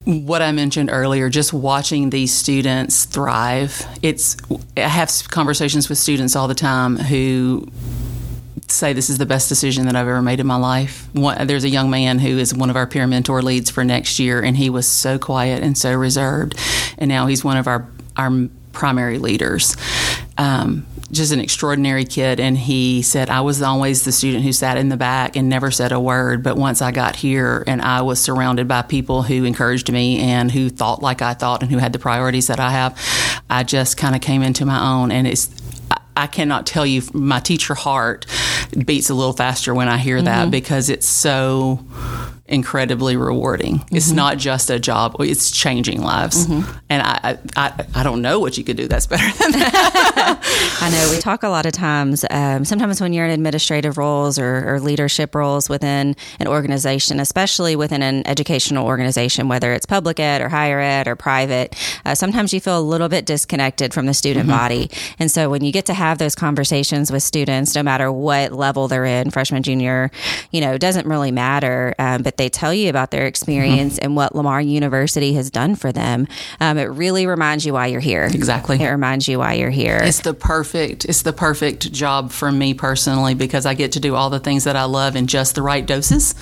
What 0.06 0.42
I 0.42 0.52
mentioned 0.52 0.90
earlier, 0.92 1.30
just 1.30 1.52
watching 1.52 2.12
these 2.12 2.34
students 2.34 3.06
thrive. 3.06 3.86
It's 4.02 4.38
I 4.78 4.82
have 4.82 5.12
conversations 5.30 5.90
with 5.90 5.98
students 5.98 6.36
all 6.36 6.48
the 6.48 6.56
time 6.56 6.98
who 6.98 7.68
say 8.68 8.94
this 8.94 9.10
is 9.10 9.18
the 9.18 9.26
best 9.26 9.50
decision 9.50 9.86
that 9.86 9.96
I've 9.96 10.08
ever 10.08 10.22
made 10.22 10.40
in 10.40 10.48
my 10.48 10.56
life. 10.56 11.08
One, 11.14 11.48
there's 11.48 11.64
a 11.64 11.70
young 11.70 11.90
man 11.90 12.20
who 12.20 12.38
is 12.38 12.54
one 12.54 12.70
of 12.70 12.76
our 12.76 12.88
peer 12.88 13.08
mentor 13.08 13.42
leads 13.42 13.70
for 13.70 13.84
next 13.84 14.20
year, 14.20 14.42
and 14.42 14.56
he 14.56 14.70
was 14.70 14.88
so 14.88 15.18
quiet 15.18 15.64
and 15.64 15.78
so 15.78 15.94
reserved, 15.94 16.56
and 16.98 17.10
now 17.10 17.28
he's 17.28 17.44
one 17.44 17.58
of 17.58 17.68
our 17.68 17.88
our 18.18 18.32
primary 18.74 19.18
leaders. 19.18 19.76
Um, 20.38 20.86
just 21.12 21.32
an 21.32 21.40
extraordinary 21.40 22.04
kid. 22.04 22.40
And 22.40 22.58
he 22.58 23.02
said, 23.02 23.30
I 23.30 23.42
was 23.42 23.62
always 23.62 24.04
the 24.04 24.12
student 24.12 24.44
who 24.44 24.52
sat 24.52 24.78
in 24.78 24.90
the 24.90 24.98
back 24.98 25.36
and 25.36 25.48
never 25.48 25.72
said 25.72 25.92
a 25.92 26.00
word. 26.00 26.44
But 26.44 26.58
once 26.58 26.82
I 26.82 26.92
got 26.92 27.16
here 27.16 27.64
and 27.68 27.82
I 27.82 28.02
was 28.02 28.20
surrounded 28.20 28.68
by 28.68 28.82
people 28.82 29.24
who 29.24 29.46
encouraged 29.46 29.92
me 29.92 30.20
and 30.20 30.52
who 30.52 30.70
thought 30.70 31.02
like 31.02 31.22
I 31.22 31.34
thought 31.34 31.62
and 31.62 31.72
who 31.72 31.78
had 31.78 31.94
the 31.94 32.00
priorities 32.00 32.48
that 32.48 32.60
I 32.60 32.72
have, 32.72 33.00
I 33.50 33.64
just 33.64 33.98
kind 33.98 34.16
of 34.16 34.22
came 34.22 34.42
into 34.42 34.66
my 34.66 34.94
own. 34.94 35.12
And 35.12 35.28
it's, 35.28 35.50
I 36.18 36.28
cannot 36.28 36.66
tell 36.66 36.86
you, 36.86 37.04
my 37.14 37.40
teacher 37.40 37.76
heart 37.76 38.26
beats 38.86 39.10
a 39.10 39.14
little 39.14 39.34
faster 39.34 39.74
when 39.74 39.88
I 39.88 39.98
hear 39.98 40.18
mm-hmm. 40.18 40.26
that 40.26 40.52
because 40.52 40.90
it's 40.90 41.08
so 41.08 41.86
incredibly 42.48 43.18
rewarding. 43.18 43.80
Mm-hmm. 43.80 43.96
It's 43.96 44.12
not 44.12 44.38
just 44.38 44.70
a 44.70 44.80
job; 44.80 45.16
it's 45.20 45.52
changing 45.52 46.02
lives. 46.02 46.46
Mm-hmm. 46.46 46.78
And 46.90 47.02
I, 47.02 47.38
I, 47.56 47.86
I 47.96 48.04
don't 48.04 48.22
know 48.22 48.40
what 48.40 48.58
you 48.58 48.64
could 48.64 48.78
do 48.78 48.88
that's 48.88 49.08
better 49.08 49.26
than 49.38 49.52
that. 49.52 50.42
I 50.82 50.90
know 50.90 51.12
we 51.12 51.20
talk 51.20 51.44
a 51.44 51.50
lot 51.50 51.66
of 51.66 51.74
times. 51.74 52.26
Um, 52.30 52.66
sometimes 52.66 53.02
when 53.02 53.14
you're 53.14 53.26
in 53.26 53.32
administrative 53.32 53.98
roles 53.98 54.38
or, 54.38 54.76
or, 54.76 54.80
leadership 54.80 55.34
roles 55.34 55.68
within 55.68 56.16
an 56.40 56.48
organization, 56.48 57.20
especially 57.20 57.76
within 57.76 58.04
an 58.04 58.26
educational 58.28 58.86
organization, 58.86 59.48
whether 59.48 59.74
it's 59.74 59.86
public 59.86 60.20
ed 60.20 60.42
or 60.42 60.50
higher 60.50 60.80
ed 60.80 61.08
or 61.08 61.16
private, 61.16 61.76
uh, 62.06 62.14
sometimes 62.14 62.54
you 62.54 62.60
feel 62.60 62.80
a 62.80 62.82
little 62.82 63.10
bit 63.10 63.26
disconnected 63.26 63.94
from 63.94 64.06
the 64.06 64.14
student 64.14 64.48
mm-hmm. 64.48 64.58
body. 64.58 64.92
And 65.18 65.32
so 65.32 65.50
when 65.50 65.64
you 65.64 65.72
get 65.72 65.86
to 65.88 65.94
have 65.94 66.18
those 66.18 66.36
conversations 66.36 67.12
with 67.12 67.24
students, 67.24 67.74
no 67.74 67.84
matter 67.84 68.12
what 68.12 68.52
level 68.52 68.88
they're 68.88 69.06
in, 69.06 69.32
freshman, 69.32 69.64
junior, 69.64 70.12
you 70.52 70.62
know, 70.62 70.74
it 70.74 70.80
doesn't 70.80 71.08
really 71.08 71.32
matter. 71.32 71.96
Um, 71.98 72.22
but 72.22 72.35
they 72.38 72.50
tell 72.50 72.74
you 72.74 72.90
about 72.90 73.12
their 73.12 73.26
experience 73.26 73.96
mm-hmm. 73.96 74.06
and 74.06 74.16
what 74.16 74.36
Lamar 74.36 74.62
University 74.62 75.34
has 75.34 75.50
done 75.50 75.76
for 75.76 75.92
them. 75.92 76.28
Um, 76.60 76.78
it 76.78 76.86
really 76.86 77.28
reminds 77.28 77.66
you 77.66 77.74
why 77.74 77.88
you're 77.88 78.00
here. 78.00 78.26
Exactly. 78.26 78.82
It 78.82 78.90
reminds 78.90 79.28
you 79.28 79.40
why 79.40 79.54
you're 79.54 79.70
here. 79.70 80.00
It's 80.02 80.22
the 80.22 80.34
perfect. 80.34 81.06
It's 81.06 81.22
the 81.22 81.34
perfect 81.34 81.92
job 81.92 82.32
for 82.32 82.52
me 82.52 82.74
personally 82.74 83.36
because 83.36 83.66
I 83.66 83.74
get 83.74 83.94
to 83.94 84.00
do 84.00 84.16
all 84.16 84.30
the 84.30 84.40
things 84.40 84.64
that 84.66 84.76
I 84.76 84.84
love 84.86 85.16
in 85.16 85.28
just 85.28 85.56
the 85.56 85.62
right 85.62 85.86
doses. 85.86 86.36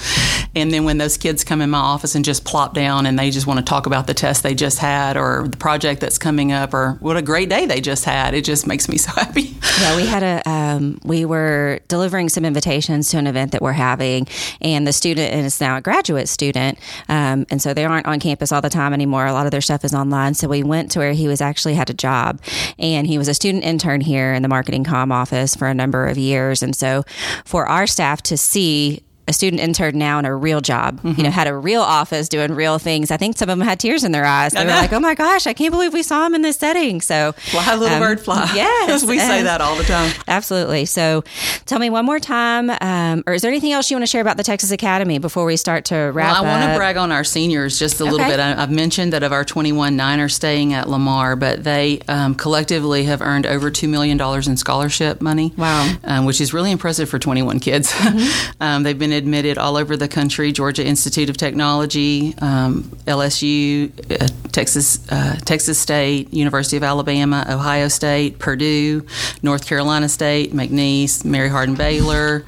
And 0.56 0.72
then 0.72 0.86
when 0.86 0.98
those 0.98 1.18
kids 1.18 1.44
come 1.44 1.62
in 1.62 1.70
my 1.70 1.80
office 1.80 2.16
and 2.16 2.24
just 2.24 2.46
plop 2.46 2.74
down 2.74 3.06
and 3.06 3.18
they 3.18 3.32
just 3.32 3.48
want 3.48 3.60
to 3.60 3.66
talk 3.66 3.86
about 3.86 4.08
the 4.08 4.14
test 4.14 4.44
they 4.44 4.56
just 4.56 4.80
had 4.80 5.18
or 5.18 5.48
the 5.48 5.58
project 5.58 6.02
that's 6.02 6.18
coming 6.18 6.52
up 6.52 6.74
or 6.74 6.98
what 7.00 7.18
a 7.18 7.22
great 7.22 7.50
day 7.50 7.66
they 7.66 7.82
just 7.82 8.06
had, 8.06 8.34
it 8.34 8.46
just 8.46 8.68
makes 8.68 8.88
me 8.88 8.98
so 9.04 9.12
happy. 9.12 9.56
Yeah, 9.82 9.96
we 9.96 10.06
had 10.06 10.24
a 10.24 10.50
um, 10.50 11.00
we 11.04 11.26
were 11.26 11.80
delivering 11.88 12.30
some 12.30 12.46
invitations 12.46 13.10
to 13.12 13.18
an 13.18 13.28
event 13.28 13.52
that 13.52 13.62
we're 13.62 13.72
having, 13.72 14.28
and 14.62 14.86
the 14.86 14.94
student 14.94 15.34
is 15.34 15.60
now 15.60 15.78
a 15.78 15.82
graduate 15.84 16.30
student, 16.30 16.80
um, 17.10 17.46
and 17.50 17.62
so 17.62 17.74
they 17.74 17.86
aren't 17.86 18.06
on 18.06 18.20
campus 18.20 18.52
all 18.52 18.62
the 18.62 18.70
time 18.70 18.94
anymore. 18.94 19.26
A 19.26 19.34
lot 19.34 19.46
of 19.46 19.52
their 19.52 19.62
stuff 19.62 19.86
is 19.86 19.94
online. 19.94 20.34
So 20.34 20.48
we 20.48 20.64
went 20.64 20.92
to 20.92 21.00
where 21.00 21.14
he 21.14 21.28
was 21.28 21.42
actually 21.42 21.76
had 21.76 21.90
a 21.90 21.94
job, 21.94 22.42
and 22.80 23.06
he 23.06 23.18
was 23.18 23.28
a 23.28 23.34
student 23.34 23.64
intern 23.64 24.02
here 24.02 24.34
in 24.34 24.42
the 24.42 24.50
marketing 24.50 24.84
com 24.84 25.12
office 25.12 25.56
for 25.56 25.68
a 25.68 25.74
number 25.74 26.08
of 26.08 26.18
years, 26.18 26.64
and 26.64 26.76
so 26.76 27.04
for 27.46 27.68
our 27.68 27.86
staff 27.88 28.22
to 28.24 28.38
see 28.38 29.04
a 29.34 29.36
student 29.36 29.62
intern 29.62 29.98
now 29.98 30.20
in 30.20 30.26
a 30.26 30.36
real 30.36 30.62
job, 30.62 30.98
mm-hmm. 30.98 31.18
you 31.18 31.24
know, 31.24 31.32
had 31.32 31.48
a 31.48 31.56
real 31.56 31.82
office 31.82 32.30
doing 32.30 32.54
real 32.54 32.78
things. 32.78 33.12
I 33.12 33.18
think 33.18 33.38
some 33.38 33.50
of 33.50 33.58
them 33.58 33.68
had 33.68 33.80
tears 33.80 34.04
in 34.04 34.12
their 34.12 34.26
eyes. 34.26 34.54
They 34.54 34.64
were 34.64 34.72
like, 34.72 34.94
oh 34.94 35.00
my 35.00 35.16
gosh, 35.16 35.48
I 35.48 35.54
can't 35.54 35.72
believe 35.72 35.94
we 35.94 36.04
saw 36.04 36.26
him 36.26 36.36
in 36.36 36.42
this 36.42 36.58
setting. 36.58 37.02
So, 37.02 37.32
fly, 37.34 37.76
little 37.76 37.96
um, 37.96 38.02
bird, 38.02 38.20
fly. 38.20 38.44
Yes. 38.54 39.04
we 39.04 39.18
say 39.18 39.44
that 39.44 39.62
all 39.62 39.76
the 39.76 39.84
time. 39.84 40.14
Absolutely. 40.28 40.86
So, 40.86 41.24
tell 41.66 41.80
me 41.80 41.90
one 41.90 42.06
more 42.06 42.20
time, 42.20 42.70
um, 42.82 43.24
or 43.26 43.34
is 43.34 43.42
there 43.42 43.50
anything 43.50 43.72
else 43.72 43.90
you 43.90 43.96
want 43.96 44.04
to 44.04 44.08
share 44.08 44.22
about 44.22 44.38
the 44.38 44.44
Texas 44.44 44.72
Academy 44.72 45.18
before 45.18 45.46
we 45.46 45.58
start 45.58 45.86
to 45.86 45.96
wrap 45.96 46.34
well, 46.34 46.46
I 46.46 46.60
want 46.60 46.72
to 46.72 46.78
brag 46.78 46.98
on 46.98 47.12
our 47.12 47.24
seniors 47.24 47.80
just 47.80 48.00
a 48.00 48.04
okay. 48.04 48.12
little 48.12 48.28
bit. 48.28 48.40
I, 48.40 48.56
have 48.56 48.72
mentioned 48.72 49.14
that 49.14 49.24
of 49.24 49.32
our 49.32 49.44
21, 49.44 49.96
nine 49.96 50.20
are 50.20 50.30
staying 50.30 50.74
at 50.74 50.88
Lamar, 50.88 51.36
but 51.36 51.64
they 51.64 52.00
um, 52.08 52.36
collectively 52.36 53.06
have 53.06 53.22
earned 53.22 53.46
over 53.46 53.72
$2 53.72 53.90
million 53.90 54.20
in 54.48 54.58
scholarship 54.58 55.22
money. 55.22 55.54
Wow. 55.58 55.92
Um, 56.04 56.26
which 56.26 56.40
is 56.40 56.54
really 56.54 56.72
impressive 56.72 57.10
for 57.10 57.20
21 57.20 57.60
kids. 57.60 57.92
Mm-hmm. 57.92 58.42
Um, 58.60 58.84
they've 58.84 58.98
been 58.98 59.12
admitted 59.24 59.58
all 59.58 59.78
over 59.78 59.96
the 59.96 60.10
country 60.10 60.52
Georgia 60.52 60.86
Institute 60.86 61.30
of 61.30 61.38
Technology, 61.38 62.36
um, 62.40 62.84
LSU, 63.08 63.90
uh, 64.12 64.28
Texas, 64.52 65.10
uh, 65.10 65.38
Texas 65.46 65.80
State, 65.80 66.34
University 66.34 66.76
of 66.76 66.84
Alabama, 66.84 67.46
Ohio 67.50 67.88
State, 67.88 68.38
Purdue, 68.38 69.06
North 69.42 69.66
Carolina 69.66 70.10
State, 70.10 70.52
McNeese, 70.52 71.24
Mary 71.24 71.48
Hardin 71.48 71.76
Baylor, 71.76 72.44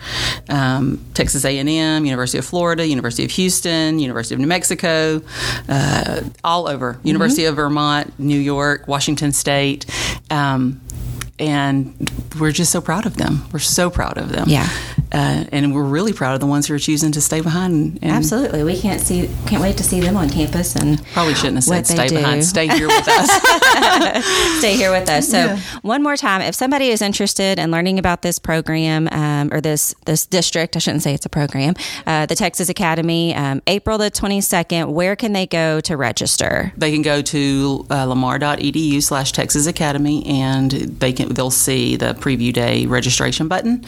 um, 0.49 0.99
Texas 1.13 1.45
A&M, 1.45 2.05
University 2.05 2.37
of 2.39 2.45
Florida, 2.45 2.85
University 2.85 3.23
of 3.23 3.31
Houston, 3.31 3.97
University 3.97 4.35
of 4.35 4.41
New 4.41 4.47
Mexico, 4.47 5.21
uh, 5.69 6.21
all 6.43 6.67
over, 6.67 6.95
mm-hmm. 6.95 7.07
University 7.07 7.45
of 7.45 7.55
Vermont, 7.55 8.19
New 8.19 8.39
York, 8.39 8.85
Washington 8.85 9.31
State. 9.31 9.85
Um, 10.29 10.81
and 11.39 12.09
we're 12.39 12.51
just 12.51 12.71
so 12.71 12.81
proud 12.81 13.05
of 13.05 13.15
them. 13.15 13.45
We're 13.51 13.59
so 13.59 13.89
proud 13.89 14.17
of 14.17 14.29
them. 14.29 14.47
Yeah. 14.49 14.69
Uh, 15.11 15.45
and 15.51 15.73
we're 15.73 15.83
really 15.83 16.13
proud 16.13 16.33
of 16.33 16.39
the 16.39 16.45
ones 16.45 16.67
who 16.67 16.73
are 16.73 16.79
choosing 16.79 17.11
to 17.13 17.21
stay 17.21 17.41
behind. 17.41 17.99
And 18.01 18.11
Absolutely, 18.11 18.63
we 18.63 18.79
can't 18.79 19.01
see, 19.01 19.29
can't 19.47 19.61
wait 19.61 19.77
to 19.77 19.83
see 19.83 19.99
them 19.99 20.17
on 20.17 20.29
campus 20.29 20.75
and 20.75 21.03
Probably 21.13 21.33
shouldn't 21.35 21.55
have 21.57 21.63
said 21.63 21.87
stay 21.87 22.07
do. 22.07 22.15
behind. 22.15 22.43
Stay 22.45 22.67
here 22.67 22.87
with 22.87 23.07
us. 23.07 23.31
stay 24.59 24.75
here 24.75 24.91
with 24.91 25.09
us. 25.09 25.29
So, 25.29 25.37
Yeah. 25.37 25.59
one 25.81 26.01
more 26.03 26.17
time, 26.17 26.41
if 26.41 26.55
somebody 26.55 26.89
is 26.89 27.01
interested 27.01 27.59
in 27.59 27.71
learning 27.71 27.99
about 27.99 28.21
this 28.21 28.39
program 28.39 29.07
um, 29.11 29.49
or 29.53 29.61
this 29.61 29.93
this 30.05 30.25
district, 30.25 30.75
I 30.75 30.79
shouldn't 30.79 31.03
say 31.03 31.13
it's 31.13 31.25
a 31.25 31.29
program, 31.29 31.75
uh, 32.05 32.25
the 32.25 32.35
Texas 32.35 32.69
Academy, 32.69 33.33
um, 33.35 33.61
April 33.67 33.97
the 33.97 34.09
twenty 34.09 34.41
second. 34.41 34.93
Where 34.93 35.15
can 35.15 35.33
they 35.33 35.45
go 35.47 35.79
to 35.81 35.95
register? 35.97 36.71
they 36.77 36.91
can 36.91 37.01
go 37.01 37.21
to 37.21 37.85
uh, 37.89 38.05
lamar.edu 38.05 39.01
slash 39.01 39.31
Texas 39.31 39.67
Academy 39.67 40.25
and 40.25 40.71
they 40.71 41.13
can 41.13 41.29
they'll 41.33 41.51
see 41.51 41.95
the 41.95 42.13
preview 42.15 42.51
day 42.53 42.85
registration 42.85 43.47
button 43.47 43.83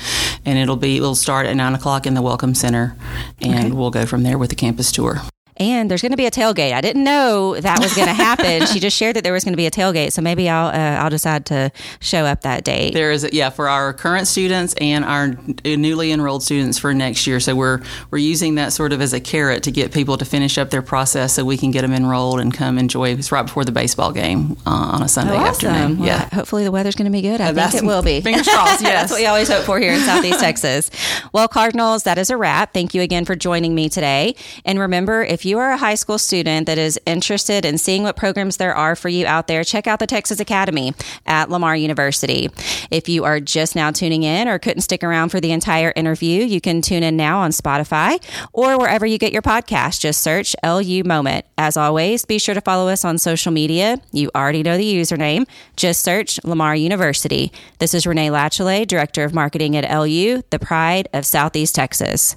and 0.46 0.58
it'll 0.58 0.76
be 0.76 1.00
it'll 1.08 1.16
start 1.16 1.46
at 1.46 1.56
nine 1.56 1.74
o'clock 1.74 2.06
in 2.06 2.16
the 2.16 2.22
welcome 2.22 2.54
center 2.54 2.94
and 3.42 3.74
we'll 3.76 3.92
go 3.92 4.06
from 4.06 4.24
there 4.24 4.38
with 4.38 4.50
the 4.50 4.56
campus 4.58 4.92
tour. 4.92 5.22
And 5.58 5.90
there's 5.90 6.02
going 6.02 6.12
to 6.12 6.18
be 6.18 6.26
a 6.26 6.32
tailgate. 6.32 6.72
I 6.74 6.82
didn't 6.82 7.04
know 7.04 7.60
that 7.60 7.80
was 7.80 7.94
going 7.96 8.08
to 8.08 8.14
happen. 8.14 8.66
she 8.68 8.80
just 8.80 8.96
shared 8.96 9.16
that 9.16 9.24
there 9.24 9.34
was 9.34 9.44
going 9.44 9.54
to 9.54 9.58
be 9.58 9.66
a 9.66 9.72
tailgate, 9.72 10.12
so 10.14 10.22
maybe 10.22 10.48
I'll 10.50 10.68
uh, 10.68 11.02
I'll 11.04 11.10
decide 11.10 11.46
to 11.48 11.72
show 12.00 12.26
up 12.26 12.42
that 12.42 12.64
date. 12.64 12.94
There 12.94 13.12
is, 13.12 13.28
yeah, 13.32 13.50
for 13.50 13.68
our 13.68 13.94
current 13.94 14.28
students 14.28 14.74
and 14.80 15.04
our 15.04 15.36
newly 15.66 16.12
enrolled 16.12 16.44
students 16.44 16.78
for 16.78 16.94
next 16.94 17.26
year. 17.28 17.40
So 17.40 17.56
we're 17.56 17.82
we're 18.12 18.18
using 18.20 18.56
that 18.56 18.72
sort 18.74 18.94
of 18.94 19.02
as 19.02 19.14
a 19.14 19.20
carrot 19.20 19.64
to 19.64 19.72
get 19.72 19.92
people 19.92 20.18
to 20.18 20.26
finish 20.26 20.58
up 20.58 20.70
their 20.70 20.82
process, 20.82 21.34
so 21.34 21.44
we 21.44 21.58
can 21.58 21.72
get 21.72 21.82
them 21.82 21.94
enrolled 21.94 22.40
and 22.40 22.54
come 22.54 22.78
enjoy. 22.78 23.10
It's 23.14 23.32
right 23.32 23.44
before 23.46 23.66
the 23.66 23.72
baseball 23.72 24.12
game 24.12 24.58
uh, 24.68 24.70
on 24.94 25.02
a 25.02 25.08
Sunday 25.08 25.34
Oh, 25.34 25.38
awesome. 25.38 25.70
afternoon. 25.70 25.98
Well, 26.00 26.08
Yeah. 26.08 26.30
hopefully 26.36 26.66
the 26.66 26.72
weather's 26.72 26.96
going 26.96 27.12
to 27.12 27.12
be 27.12 27.22
good. 27.22 27.42
I 27.42 27.52
think 27.54 27.84
it 27.84 27.88
will 27.88 28.04
be. 28.04 28.22
fingers 28.22 28.48
crossed, 28.48 28.82
yes. 28.82 28.92
That's 28.94 29.12
what 29.12 29.20
we 29.22 29.26
always 29.26 29.48
hope 29.50 29.64
for 29.64 29.80
here 29.80 29.94
in 29.94 30.02
Southeast 30.02 30.40
Texas. 30.40 30.92
Well, 31.34 31.48
Cardinals, 31.48 32.04
that 32.04 32.18
is 32.18 32.30
a 32.30 32.38
wrap. 32.38 32.74
Thank 32.74 32.94
you 32.94 33.02
again 33.02 33.26
for 33.26 33.36
joining 33.36 33.74
me 33.74 33.90
today. 33.90 34.36
And 34.66 34.78
remember, 34.80 35.24
if 35.24 35.46
you 35.46 35.47
are 35.56 35.72
a 35.72 35.77
high 35.77 35.96
school 35.96 36.18
student 36.18 36.66
that 36.66 36.77
is 36.77 37.00
interested 37.06 37.63
in 37.63 37.77
seeing 37.77 38.04
what 38.04 38.18
programs 38.18 38.58
there 38.58 38.75
are 38.75 38.96
for 38.96 39.08
you 39.08 39.25
out 39.25 39.48
there, 39.48 39.63
check 39.63 39.88
out 39.88 40.00
the 40.00 40.08
Texas 40.08 40.39
Academy 40.39 40.94
at 41.25 41.50
Lamar 41.50 41.75
University. 41.75 42.50
If 42.92 43.08
you 43.08 43.24
are 43.24 43.39
just 43.39 43.75
now 43.75 43.92
tuning 43.92 44.24
in 44.24 44.50
or 44.50 44.60
couldn't 44.60 44.82
stick 44.82 45.04
around 45.04 45.30
for 45.30 45.39
the 45.39 45.54
entire 45.54 45.94
interview, 45.96 46.44
you 46.44 46.60
can 46.60 46.82
tune 46.82 47.04
in 47.04 47.16
now 47.16 47.39
on 47.39 47.51
Spotify 47.51 48.22
or 48.51 48.77
wherever 48.77 49.06
you 49.06 49.18
get 49.18 49.32
your 49.32 49.42
podcast. 49.42 50.01
Just 50.01 50.22
search 50.22 50.56
LU 50.63 51.04
Moment. 51.06 51.46
As 51.58 51.77
always, 51.77 52.25
be 52.25 52.39
sure 52.39 52.54
to 52.54 52.62
follow 52.62 52.89
us 52.89 53.06
on 53.06 53.18
social 53.18 53.54
media. 53.54 54.01
You 54.12 54.30
already 54.36 54.63
know 54.63 54.77
the 54.77 54.96
username. 54.96 55.48
Just 55.77 56.04
search 56.04 56.44
Lamar 56.44 56.75
University. 56.75 57.54
This 57.80 57.94
is 57.94 58.06
Renee 58.06 58.30
Latchelet, 58.30 58.88
Director 58.88 59.24
of 59.24 59.34
Marketing 59.34 59.77
at 59.77 59.89
LU, 59.89 60.42
the 60.50 60.60
pride 60.60 61.08
of 61.13 61.25
Southeast 61.25 61.75
Texas. 61.75 62.36